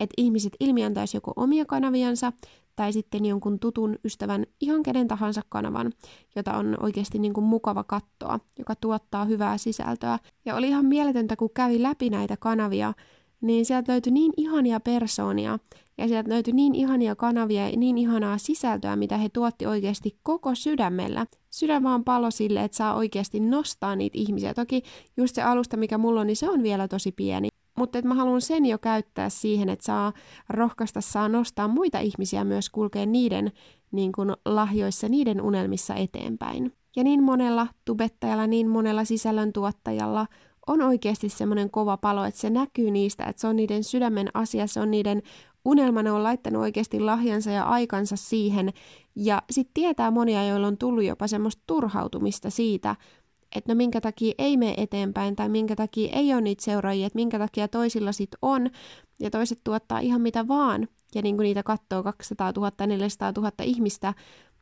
että 0.00 0.14
ihmiset 0.16 0.52
ilmiantaisi 0.60 1.16
joko 1.16 1.32
omia 1.36 1.64
kanaviansa 1.64 2.32
tai 2.76 2.92
sitten 2.92 3.24
jonkun 3.24 3.58
tutun 3.58 3.98
ystävän 4.04 4.46
ihan 4.60 4.82
kenen 4.82 5.08
tahansa 5.08 5.42
kanavan, 5.48 5.92
jota 6.36 6.56
on 6.56 6.76
oikeasti 6.80 7.18
niin 7.18 7.32
kuin 7.32 7.44
mukava 7.44 7.84
katsoa, 7.84 8.40
joka 8.58 8.74
tuottaa 8.74 9.24
hyvää 9.24 9.58
sisältöä. 9.58 10.18
Ja 10.44 10.56
oli 10.56 10.68
ihan 10.68 10.86
mieletöntä, 10.86 11.36
kun 11.36 11.50
kävi 11.54 11.82
läpi 11.82 12.10
näitä 12.10 12.36
kanavia, 12.36 12.92
niin 13.40 13.64
sieltä 13.64 13.92
löytyi 13.92 14.12
niin 14.12 14.32
ihania 14.36 14.80
persoonia 14.80 15.58
ja 15.98 16.08
sieltä 16.08 16.30
löytyi 16.30 16.52
niin 16.52 16.74
ihania 16.74 17.16
kanavia 17.16 17.68
ja 17.68 17.76
niin 17.76 17.98
ihanaa 17.98 18.38
sisältöä, 18.38 18.96
mitä 18.96 19.16
he 19.16 19.28
tuotti 19.28 19.66
oikeasti 19.66 20.18
koko 20.22 20.54
sydämellä. 20.54 21.26
Sydän 21.50 21.82
vaan 21.82 22.04
palo 22.04 22.30
sille, 22.30 22.64
että 22.64 22.76
saa 22.76 22.94
oikeasti 22.94 23.40
nostaa 23.40 23.96
niitä 23.96 24.18
ihmisiä. 24.18 24.54
Toki 24.54 24.82
just 25.16 25.34
se 25.34 25.42
alusta, 25.42 25.76
mikä 25.76 25.98
mulla 25.98 26.20
on, 26.20 26.26
niin 26.26 26.36
se 26.36 26.50
on 26.50 26.62
vielä 26.62 26.88
tosi 26.88 27.12
pieni. 27.12 27.48
Mutta 27.78 28.02
mä 28.02 28.14
haluan 28.14 28.40
sen 28.40 28.66
jo 28.66 28.78
käyttää 28.78 29.28
siihen, 29.28 29.68
että 29.68 29.84
saa 29.84 30.12
rohkaista, 30.48 31.00
saa 31.00 31.28
nostaa 31.28 31.68
muita 31.68 31.98
ihmisiä 31.98 32.44
myös 32.44 32.70
kulkea 32.70 33.06
niiden 33.06 33.52
niin 33.92 34.12
kun, 34.12 34.36
lahjoissa, 34.44 35.08
niiden 35.08 35.42
unelmissa 35.42 35.94
eteenpäin. 35.94 36.72
Ja 36.96 37.04
niin 37.04 37.22
monella 37.22 37.66
tubettajalla, 37.84 38.46
niin 38.46 38.68
monella 38.68 39.04
sisällöntuottajalla 39.04 40.26
on 40.66 40.82
oikeasti 40.82 41.28
semmoinen 41.28 41.70
kova 41.70 41.96
palo, 41.96 42.24
että 42.24 42.40
se 42.40 42.50
näkyy 42.50 42.90
niistä, 42.90 43.24
että 43.24 43.40
se 43.40 43.46
on 43.46 43.56
niiden 43.56 43.84
sydämen 43.84 44.28
asia, 44.34 44.66
se 44.66 44.80
on 44.80 44.90
niiden 44.90 45.22
unelma, 45.64 46.02
ne 46.02 46.12
on 46.12 46.22
laittanut 46.22 46.62
oikeasti 46.62 47.00
lahjansa 47.00 47.50
ja 47.50 47.64
aikansa 47.64 48.16
siihen. 48.16 48.72
Ja 49.16 49.42
sitten 49.50 49.74
tietää 49.74 50.10
monia, 50.10 50.46
joilla 50.46 50.66
on 50.66 50.78
tullut 50.78 51.04
jopa 51.04 51.26
semmoista 51.26 51.62
turhautumista 51.66 52.50
siitä, 52.50 52.96
että 53.56 53.72
no 53.72 53.76
minkä 53.76 54.00
takia 54.00 54.34
ei 54.38 54.56
mene 54.56 54.74
eteenpäin 54.76 55.36
tai 55.36 55.48
minkä 55.48 55.76
takia 55.76 56.12
ei 56.12 56.32
ole 56.32 56.40
niitä 56.40 56.64
seuraajia, 56.64 57.06
että 57.06 57.16
minkä 57.16 57.38
takia 57.38 57.68
toisilla 57.68 58.12
sit 58.12 58.30
on 58.42 58.70
ja 59.20 59.30
toiset 59.30 59.60
tuottaa 59.64 59.98
ihan 59.98 60.20
mitä 60.20 60.48
vaan 60.48 60.88
ja 61.14 61.22
niin 61.22 61.36
kuin 61.36 61.44
niitä 61.44 61.62
katsoo 61.62 62.02
200 62.02 62.52
000, 62.56 62.86
400 62.86 63.32
000 63.36 63.52
ihmistä 63.62 64.14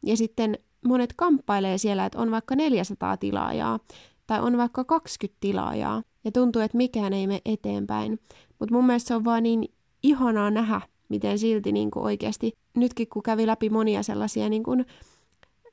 ja 0.06 0.16
sitten 0.16 0.58
monet 0.86 1.12
kamppailee 1.16 1.78
siellä, 1.78 2.06
että 2.06 2.18
on 2.18 2.30
vaikka 2.30 2.56
400 2.56 3.16
tilaajaa 3.16 3.78
tai 4.26 4.40
on 4.40 4.56
vaikka 4.56 4.84
20 4.84 5.36
tilaajaa 5.40 6.02
ja 6.24 6.32
tuntuu, 6.32 6.62
että 6.62 6.76
mikään 6.76 7.12
ei 7.12 7.26
mene 7.26 7.40
eteenpäin. 7.44 8.20
Mutta 8.58 8.74
mun 8.74 8.86
mielestä 8.86 9.08
se 9.08 9.14
on 9.14 9.24
vaan 9.24 9.42
niin 9.42 9.72
ihanaa 10.06 10.50
nähdä, 10.50 10.80
miten 11.08 11.38
silti 11.38 11.72
niin 11.72 11.90
kuin 11.90 12.02
oikeasti, 12.04 12.52
nytkin 12.76 13.08
kun 13.08 13.22
kävi 13.22 13.46
läpi 13.46 13.70
monia 13.70 14.02
sellaisia 14.02 14.48
niin 14.48 14.62
kuin, 14.62 14.86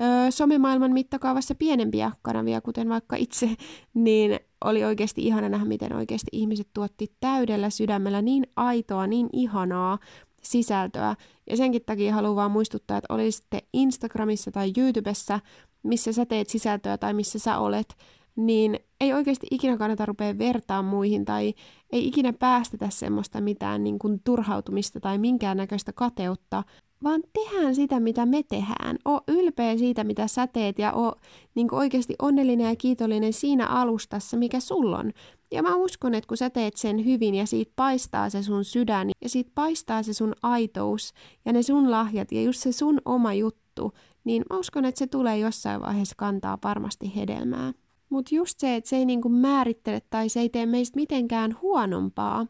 ö, 0.02 0.32
somemaailman 0.32 0.92
mittakaavassa 0.92 1.56
pienempiä 1.56 2.12
kanavia, 2.22 2.62
kuten 2.62 2.90
vaikka 2.90 3.16
itse, 3.16 3.50
niin 3.94 4.40
oli 4.66 4.84
oikeasti 4.84 5.22
ihana 5.22 5.50
nähdä, 5.50 5.66
miten 5.66 5.96
oikeasti 5.96 6.30
ihmiset 6.32 6.68
tuotti 6.74 7.12
täydellä 7.20 7.70
sydämellä 7.70 8.22
niin 8.22 8.48
aitoa, 8.56 9.08
niin 9.08 9.30
ihanaa 9.34 10.00
sisältöä. 10.42 11.16
Ja 11.50 11.58
senkin 11.58 11.82
takia 11.86 12.14
haluan 12.14 12.36
vaan 12.36 12.52
muistuttaa, 12.52 12.98
että 12.98 13.14
olisitte 13.14 13.62
Instagramissa 13.74 14.52
tai 14.52 14.72
YouTubessa, 14.78 15.40
missä 15.84 16.14
sä 16.14 16.26
teet 16.26 16.50
sisältöä 16.50 16.98
tai 16.98 17.14
missä 17.14 17.40
sä 17.40 17.60
olet, 17.60 17.96
niin 18.36 18.80
ei 19.04 19.14
oikeasti 19.14 19.48
ikinä 19.52 19.78
kannata 19.78 20.06
rupea 20.06 20.38
vertaa 20.38 20.82
muihin 20.82 21.26
tai 21.26 21.54
ei 21.92 22.08
ikinä 22.08 22.34
päästetä 22.34 22.90
semmoista 22.90 23.42
mitään 23.42 23.84
niin 23.84 24.00
kuin 24.00 24.22
turhautumista 24.24 25.00
tai 25.00 25.18
minkäännäköistä 25.18 25.94
kateutta, 25.94 26.64
vaan 27.04 27.22
tehdään 27.34 27.76
sitä, 27.76 28.00
mitä 28.00 28.26
me 28.26 28.44
tehdään. 28.44 28.98
O 29.06 29.20
ylpeä 29.28 29.78
siitä, 29.78 30.04
mitä 30.04 30.28
sä 30.28 30.48
teet 30.48 30.80
ja 30.80 30.94
o 30.94 31.16
niin 31.56 31.68
kuin 31.68 31.80
oikeasti 31.80 32.16
onnellinen 32.22 32.70
ja 32.70 32.76
kiitollinen 32.76 33.34
siinä 33.34 33.68
alustassa, 33.68 34.38
mikä 34.38 34.60
sulla 34.60 34.98
on. 34.98 35.12
Ja 35.52 35.64
mä 35.64 35.76
uskon, 35.76 36.14
että 36.14 36.28
kun 36.28 36.38
sä 36.38 36.50
teet 36.50 36.78
sen 36.78 37.06
hyvin 37.06 37.36
ja 37.36 37.46
siitä 37.46 37.72
paistaa 37.76 38.30
se 38.30 38.44
sun 38.44 38.66
sydän 38.66 39.10
ja 39.22 39.30
siitä 39.30 39.52
paistaa 39.56 40.04
se 40.04 40.14
sun 40.14 40.34
aitous 40.44 41.14
ja 41.46 41.54
ne 41.54 41.64
sun 41.64 41.92
lahjat 41.92 42.32
ja 42.32 42.42
just 42.42 42.60
se 42.60 42.72
sun 42.72 43.02
oma 43.06 43.34
juttu, 43.34 43.94
niin 44.24 44.44
mä 44.50 44.58
uskon, 44.58 44.86
että 44.86 45.00
se 45.00 45.08
tulee 45.08 45.38
jossain 45.38 45.82
vaiheessa 45.82 46.16
kantaa 46.18 46.58
varmasti 46.64 47.16
hedelmää. 47.16 47.74
Mutta 48.14 48.36
just 48.36 48.60
se, 48.60 48.76
että 48.76 48.90
se 48.90 48.96
ei 48.96 49.06
niinku 49.06 49.30
määrittele 49.30 50.02
tai 50.10 50.30
se 50.30 50.40
ei 50.40 50.50
tee 50.50 50.66
meistä 50.66 50.96
mitenkään 50.96 51.58
huonompaa. 51.62 52.48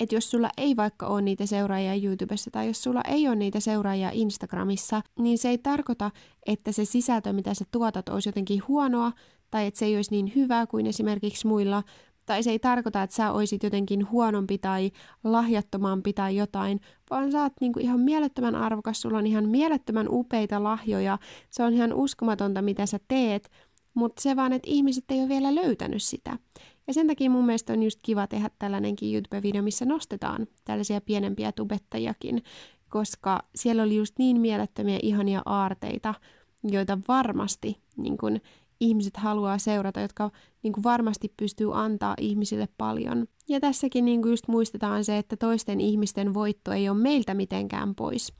Että 0.00 0.14
jos 0.14 0.30
sulla 0.30 0.50
ei 0.56 0.76
vaikka 0.76 1.06
ole 1.06 1.22
niitä 1.22 1.46
seuraajia 1.46 2.08
YouTubessa 2.08 2.50
tai 2.50 2.66
jos 2.66 2.82
sulla 2.82 3.00
ei 3.08 3.28
ole 3.28 3.36
niitä 3.36 3.60
seuraajia 3.60 4.10
Instagramissa, 4.12 5.02
niin 5.18 5.38
se 5.38 5.48
ei 5.48 5.58
tarkoita, 5.58 6.10
että 6.46 6.72
se 6.72 6.84
sisältö, 6.84 7.32
mitä 7.32 7.54
sä 7.54 7.64
tuotat, 7.70 8.08
olisi 8.08 8.28
jotenkin 8.28 8.62
huonoa 8.68 9.12
tai 9.50 9.66
että 9.66 9.78
se 9.78 9.84
ei 9.84 9.96
olisi 9.96 10.10
niin 10.10 10.32
hyvää 10.34 10.66
kuin 10.66 10.86
esimerkiksi 10.86 11.46
muilla. 11.46 11.82
Tai 12.26 12.42
se 12.42 12.50
ei 12.50 12.58
tarkoita, 12.58 13.02
että 13.02 13.16
sä 13.16 13.32
olisit 13.32 13.62
jotenkin 13.62 14.10
huonompi 14.10 14.58
tai 14.58 14.90
lahjattomampi 15.24 16.12
tai 16.12 16.36
jotain, 16.36 16.80
vaan 17.10 17.32
sä 17.32 17.42
oot 17.42 17.52
niinku 17.60 17.80
ihan 17.80 18.00
mielettömän 18.00 18.54
arvokas, 18.54 19.00
sulla 19.00 19.18
on 19.18 19.26
ihan 19.26 19.48
mielettömän 19.48 20.06
upeita 20.10 20.62
lahjoja, 20.62 21.18
se 21.50 21.62
on 21.62 21.72
ihan 21.72 21.92
uskomatonta, 21.92 22.62
mitä 22.62 22.86
sä 22.86 22.98
teet, 23.08 23.50
mutta 23.96 24.22
se 24.22 24.36
vaan, 24.36 24.52
että 24.52 24.70
ihmiset 24.70 25.04
ei 25.08 25.20
ole 25.20 25.28
vielä 25.28 25.54
löytänyt 25.54 26.02
sitä. 26.02 26.38
Ja 26.86 26.94
sen 26.94 27.06
takia 27.06 27.30
mun 27.30 27.46
mielestä 27.46 27.72
on 27.72 27.82
just 27.82 27.98
kiva 28.02 28.26
tehdä 28.26 28.50
tällainenkin 28.58 29.14
YouTube-video, 29.14 29.62
missä 29.62 29.84
nostetaan 29.84 30.46
tällaisia 30.64 31.00
pienempiä 31.00 31.52
tubettajakin, 31.52 32.42
koska 32.88 33.42
siellä 33.54 33.82
oli 33.82 33.96
just 33.96 34.18
niin 34.18 34.40
mielettömiä 34.40 34.98
ihania 35.02 35.42
aarteita, 35.44 36.14
joita 36.64 36.98
varmasti 37.08 37.80
niin 37.96 38.18
kun, 38.18 38.40
ihmiset 38.80 39.16
haluaa 39.16 39.58
seurata, 39.58 40.00
jotka 40.00 40.30
niin 40.62 40.72
kuin 40.72 40.84
varmasti 40.84 41.32
pystyy 41.36 41.78
antaa 41.78 42.14
ihmisille 42.20 42.68
paljon. 42.78 43.26
Ja 43.48 43.60
tässäkin 43.60 44.04
niin 44.04 44.22
kuin 44.22 44.30
just 44.30 44.48
muistetaan 44.48 45.04
se, 45.04 45.18
että 45.18 45.36
toisten 45.36 45.80
ihmisten 45.80 46.34
voitto 46.34 46.72
ei 46.72 46.88
ole 46.88 46.98
meiltä 46.98 47.34
mitenkään 47.34 47.94
pois. 47.94 48.32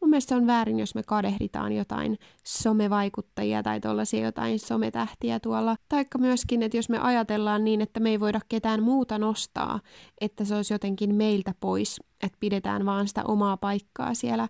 Mun 0.00 0.10
mielestä 0.10 0.28
se 0.28 0.34
on 0.34 0.46
väärin, 0.46 0.80
jos 0.80 0.94
me 0.94 1.02
kadehditaan 1.02 1.72
jotain 1.72 2.18
somevaikuttajia 2.44 3.62
tai 3.62 3.80
tuollaisia 3.80 4.24
jotain 4.24 4.58
sometähtiä 4.58 5.40
tuolla. 5.40 5.76
Taikka 5.88 6.18
myöskin, 6.18 6.62
että 6.62 6.76
jos 6.76 6.88
me 6.88 6.98
ajatellaan 6.98 7.64
niin, 7.64 7.80
että 7.80 8.00
me 8.00 8.10
ei 8.10 8.20
voida 8.20 8.40
ketään 8.48 8.82
muuta 8.82 9.18
nostaa, 9.18 9.80
että 10.20 10.44
se 10.44 10.54
olisi 10.54 10.74
jotenkin 10.74 11.14
meiltä 11.14 11.54
pois, 11.60 12.00
että 12.22 12.36
pidetään 12.40 12.86
vaan 12.86 13.08
sitä 13.08 13.24
omaa 13.24 13.56
paikkaa 13.56 14.14
siellä 14.14 14.48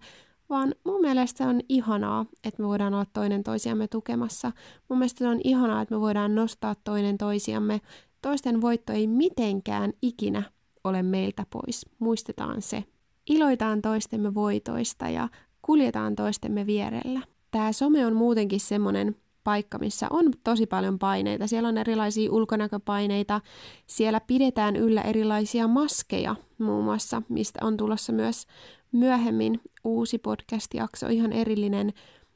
vaan 0.51 0.75
mun 0.85 1.01
mielestä 1.01 1.49
on 1.49 1.61
ihanaa, 1.69 2.27
että 2.45 2.63
me 2.63 2.69
voidaan 2.69 2.95
olla 2.95 3.07
toinen 3.13 3.43
toisiamme 3.43 3.89
tukemassa. 3.89 4.53
Mun 4.89 4.99
mielestä 4.99 5.19
se 5.19 5.29
on 5.29 5.41
ihanaa, 5.45 5.83
että 5.83 5.95
me 5.95 6.01
voidaan 6.01 6.35
nostaa 6.35 6.75
toinen 6.85 7.19
toisiamme. 7.19 7.81
Toisten 8.23 8.61
voitto 8.61 8.93
ei 8.93 9.07
mitenkään 9.07 9.93
ikinä 10.03 10.43
ole 10.85 11.03
meiltä 11.03 11.47
pois. 11.51 11.87
Muistetaan 11.99 12.63
se. 12.63 12.85
Iloitaan 13.31 13.83
toistemme 13.83 14.35
voitoista 14.35 15.09
ja 15.09 15.29
kuljetaan 15.71 16.17
toistemme 16.17 16.67
vierellä. 16.67 17.21
Tämä 17.51 17.73
some 17.73 18.07
on 18.07 18.17
muutenkin 18.17 18.61
semmoinen 18.61 19.17
paikka, 19.45 19.79
missä 19.79 20.07
on 20.11 20.33
tosi 20.45 20.67
paljon 20.67 20.99
paineita. 20.99 21.47
Siellä 21.47 21.69
on 21.69 21.79
erilaisia 21.79 22.33
ulkonäköpaineita. 22.33 23.41
Siellä 23.87 24.21
pidetään 24.21 24.77
yllä 24.77 25.03
erilaisia 25.03 25.69
maskeja 25.69 26.37
muun 26.59 26.85
muassa, 26.85 27.23
mistä 27.29 27.59
on 27.63 27.77
tulossa 27.77 28.13
myös 28.13 28.47
myöhemmin 28.93 29.61
uusi 29.85 30.19
podcast-jakso, 30.19 31.09
ihan 31.09 31.33
erillinen, 31.33 31.93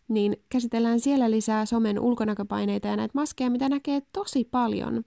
niin 0.08 0.36
käsitellään 0.48 1.00
siellä 1.00 1.30
lisää 1.30 1.66
somen 1.66 2.00
ulkonäköpaineita 2.00 2.88
ja 2.88 2.96
näitä 2.96 3.18
maskeja, 3.18 3.50
mitä 3.50 3.68
näkee 3.68 4.02
tosi 4.12 4.44
paljon. 4.44 5.04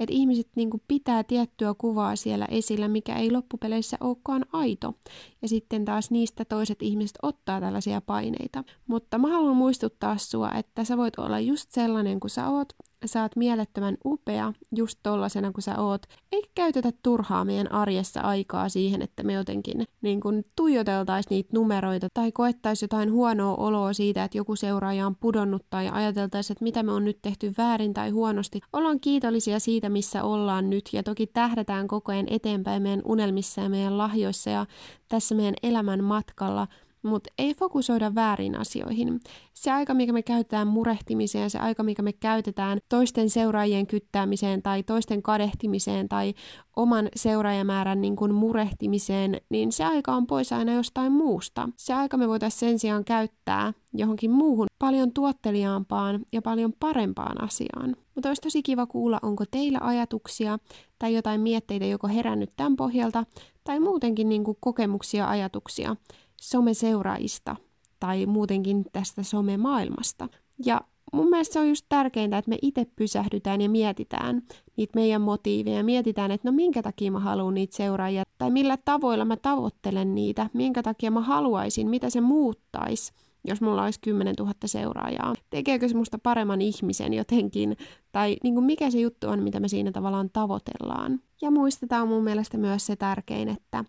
Että 0.00 0.14
ihmiset 0.14 0.48
niin 0.56 0.70
pitää 0.88 1.24
tiettyä 1.24 1.74
kuvaa 1.78 2.16
siellä 2.16 2.46
esillä, 2.50 2.88
mikä 2.88 3.16
ei 3.16 3.30
loppupeleissä 3.30 3.96
olekaan 4.00 4.44
aito. 4.52 4.94
Ja 5.42 5.48
sitten 5.48 5.84
taas 5.84 6.10
niistä 6.10 6.44
toiset 6.44 6.82
ihmiset 6.82 7.18
ottaa 7.22 7.60
tällaisia 7.60 8.00
paineita. 8.00 8.64
Mutta 8.86 9.18
mä 9.18 9.28
haluan 9.28 9.56
muistuttaa 9.56 10.18
sua, 10.18 10.52
että 10.52 10.84
sä 10.84 10.96
voit 10.96 11.18
olla 11.18 11.40
just 11.40 11.70
sellainen 11.70 12.20
kuin 12.20 12.30
sä 12.30 12.48
oot, 12.48 12.72
sä 13.06 13.22
oot 13.22 13.36
mielettömän 13.36 13.96
upea 14.04 14.52
just 14.76 14.98
tollasena 15.02 15.52
kuin 15.52 15.62
sä 15.62 15.78
oot, 15.78 16.02
eikä 16.32 16.48
käytetä 16.54 16.90
turhaa 17.02 17.44
meidän 17.44 17.72
arjessa 17.72 18.20
aikaa 18.20 18.68
siihen, 18.68 19.02
että 19.02 19.22
me 19.22 19.32
jotenkin 19.32 19.84
niin 20.02 20.20
kun 20.20 20.44
tuijoteltaisiin 20.56 21.30
niitä 21.30 21.50
numeroita 21.52 22.08
tai 22.14 22.32
koettaisiin 22.32 22.86
jotain 22.86 23.12
huonoa 23.12 23.56
oloa 23.56 23.92
siitä, 23.92 24.24
että 24.24 24.38
joku 24.38 24.56
seuraaja 24.56 25.06
on 25.06 25.16
pudonnut 25.16 25.62
tai 25.70 25.88
ajateltaisiin, 25.92 26.54
että 26.54 26.64
mitä 26.64 26.82
me 26.82 26.92
on 26.92 27.04
nyt 27.04 27.18
tehty 27.22 27.52
väärin 27.58 27.94
tai 27.94 28.10
huonosti. 28.10 28.60
Ollaan 28.72 29.00
kiitollisia 29.00 29.60
siitä, 29.60 29.88
missä 29.88 30.24
ollaan 30.24 30.70
nyt 30.70 30.88
ja 30.92 31.02
toki 31.02 31.26
tähdätään 31.26 31.88
koko 31.88 32.12
ajan 32.12 32.26
eteenpäin 32.30 32.82
meidän 32.82 33.02
unelmissa 33.04 33.60
ja 33.60 33.68
meidän 33.68 33.98
lahjoissa 33.98 34.50
ja 34.50 34.66
tässä 35.08 35.34
meidän 35.34 35.54
elämän 35.62 36.04
matkalla– 36.04 36.66
mutta 37.02 37.30
ei 37.38 37.54
fokusoida 37.54 38.14
väärin 38.14 38.56
asioihin. 38.56 39.20
Se 39.54 39.70
aika, 39.70 39.94
mikä 39.94 40.12
me 40.12 40.22
käytetään 40.22 40.66
murehtimiseen, 40.66 41.50
se 41.50 41.58
aika, 41.58 41.82
mikä 41.82 42.02
me 42.02 42.12
käytetään 42.12 42.78
toisten 42.88 43.30
seuraajien 43.30 43.86
kyttäämiseen 43.86 44.62
tai 44.62 44.82
toisten 44.82 45.22
kadehtimiseen 45.22 46.08
tai 46.08 46.34
oman 46.76 47.08
seuraajamäärän 47.16 48.00
niin 48.00 48.16
kuin 48.16 48.34
murehtimiseen, 48.34 49.40
niin 49.48 49.72
se 49.72 49.84
aika 49.84 50.12
on 50.12 50.26
pois 50.26 50.52
aina 50.52 50.72
jostain 50.72 51.12
muusta. 51.12 51.68
Se 51.76 51.94
aika 51.94 52.16
me 52.16 52.28
voitaisiin 52.28 52.70
sen 52.70 52.78
sijaan 52.78 53.04
käyttää 53.04 53.72
johonkin 53.92 54.30
muuhun 54.30 54.66
paljon 54.78 55.12
tuotteliaampaan 55.12 56.20
ja 56.32 56.42
paljon 56.42 56.72
parempaan 56.80 57.44
asiaan. 57.44 57.96
Mutta 58.14 58.28
olisi 58.28 58.42
tosi 58.42 58.62
kiva 58.62 58.86
kuulla, 58.86 59.18
onko 59.22 59.44
teillä 59.50 59.78
ajatuksia 59.82 60.58
tai 60.98 61.14
jotain 61.14 61.40
mietteitä 61.40 61.86
joko 61.86 62.08
herännyt 62.08 62.50
tämän 62.56 62.76
pohjalta 62.76 63.24
tai 63.64 63.80
muutenkin 63.80 64.28
niin 64.28 64.44
kuin 64.44 64.56
kokemuksia, 64.60 65.28
ajatuksia 65.28 65.96
someseuraajista 66.40 67.56
tai 68.00 68.26
muutenkin 68.26 68.84
tästä 68.92 69.22
somemaailmasta. 69.22 70.28
Ja 70.64 70.80
mun 71.12 71.30
mielestä 71.30 71.52
se 71.52 71.60
on 71.60 71.68
just 71.68 71.86
tärkeintä, 71.88 72.38
että 72.38 72.48
me 72.48 72.58
itse 72.62 72.86
pysähdytään 72.96 73.60
ja 73.60 73.68
mietitään 73.68 74.42
niitä 74.76 74.92
meidän 74.94 75.22
motiiveja. 75.22 75.84
Mietitään, 75.84 76.30
että 76.30 76.48
no 76.48 76.52
minkä 76.52 76.82
takia 76.82 77.12
mä 77.12 77.20
haluan 77.20 77.54
niitä 77.54 77.76
seuraajia 77.76 78.22
tai 78.38 78.50
millä 78.50 78.76
tavoilla 78.84 79.24
mä 79.24 79.36
tavoittelen 79.36 80.14
niitä, 80.14 80.50
minkä 80.52 80.82
takia 80.82 81.10
mä 81.10 81.20
haluaisin, 81.20 81.90
mitä 81.90 82.10
se 82.10 82.20
muuttaisi 82.20 83.12
jos 83.44 83.60
mulla 83.60 83.84
olisi 83.84 84.00
10 84.00 84.34
000 84.38 84.52
seuraajaa. 84.64 85.34
Tekeekö 85.50 85.88
se 85.88 85.96
musta 85.96 86.18
paremman 86.18 86.60
ihmisen 86.60 87.14
jotenkin? 87.14 87.76
Tai 88.12 88.36
niin 88.42 88.54
kuin 88.54 88.64
mikä 88.64 88.90
se 88.90 88.98
juttu 89.00 89.28
on, 89.28 89.42
mitä 89.42 89.60
me 89.60 89.68
siinä 89.68 89.92
tavallaan 89.92 90.30
tavoitellaan? 90.32 91.20
Ja 91.42 91.50
muistetaan 91.50 92.08
mun 92.08 92.24
mielestä 92.24 92.58
myös 92.58 92.86
se 92.86 92.96
tärkein, 92.96 93.48
että 93.48 93.84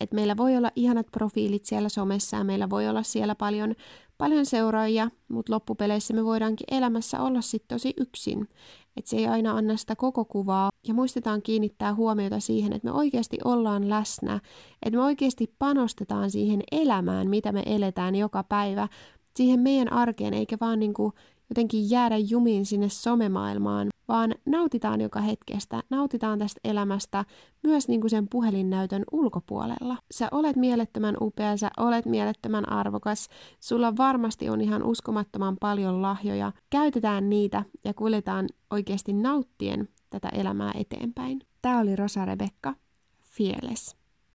että 0.00 0.14
meillä 0.14 0.36
voi 0.36 0.56
olla 0.56 0.70
ihanat 0.76 1.06
profiilit 1.12 1.64
siellä 1.64 1.88
somessa 1.88 2.36
ja 2.36 2.44
meillä 2.44 2.70
voi 2.70 2.88
olla 2.88 3.02
siellä 3.02 3.34
paljon, 3.34 3.74
paljon 4.18 4.46
seuraajia, 4.46 5.10
mutta 5.28 5.52
loppupeleissä 5.52 6.14
me 6.14 6.24
voidaankin 6.24 6.66
elämässä 6.70 7.20
olla 7.20 7.40
sitten 7.40 7.74
tosi 7.78 7.94
yksin. 7.96 8.48
Että 8.96 9.10
se 9.10 9.16
ei 9.16 9.26
aina 9.26 9.52
anna 9.52 9.76
sitä 9.76 9.96
koko 9.96 10.24
kuvaa. 10.24 10.70
Ja 10.88 10.94
muistetaan 10.94 11.42
kiinnittää 11.42 11.94
huomiota 11.94 12.40
siihen, 12.40 12.72
että 12.72 12.88
me 12.88 12.92
oikeasti 12.92 13.38
ollaan 13.44 13.88
läsnä, 13.88 14.40
että 14.82 14.98
me 14.98 15.04
oikeasti 15.04 15.54
panostetaan 15.58 16.30
siihen 16.30 16.62
elämään, 16.72 17.30
mitä 17.30 17.52
me 17.52 17.62
eletään 17.66 18.14
joka 18.14 18.42
päivä, 18.42 18.88
siihen 19.36 19.60
meidän 19.60 19.92
arkeen, 19.92 20.34
eikä 20.34 20.56
vaan 20.60 20.80
niin 20.80 20.94
kuin 20.94 21.12
jotenkin 21.50 21.90
jäädä 21.90 22.16
jumiin 22.18 22.66
sinne 22.66 22.88
somemaailmaan, 22.88 23.88
vaan 24.10 24.34
nautitaan 24.46 25.00
joka 25.00 25.20
hetkestä, 25.20 25.82
nautitaan 25.90 26.38
tästä 26.38 26.60
elämästä 26.64 27.24
myös 27.62 27.88
niin 27.88 28.00
kuin 28.00 28.10
sen 28.10 28.28
puhelinnäytön 28.28 29.04
ulkopuolella. 29.12 29.96
Sä 30.10 30.28
olet 30.30 30.56
mielettömän 30.56 31.16
upea, 31.20 31.56
sä 31.56 31.70
olet 31.76 32.06
mielettömän 32.06 32.72
arvokas, 32.72 33.28
sulla 33.60 33.96
varmasti 33.96 34.48
on 34.48 34.60
ihan 34.60 34.82
uskomattoman 34.82 35.56
paljon 35.60 36.02
lahjoja. 36.02 36.52
Käytetään 36.70 37.30
niitä 37.30 37.64
ja 37.84 37.94
kuljetaan 37.94 38.46
oikeasti 38.70 39.12
nauttien 39.12 39.88
tätä 40.10 40.28
elämää 40.28 40.72
eteenpäin. 40.74 41.40
Tämä 41.62 41.80
oli 41.80 41.96
Rosa 41.96 42.24
Rebekka, 42.24 42.74
Fearless. 43.22 43.99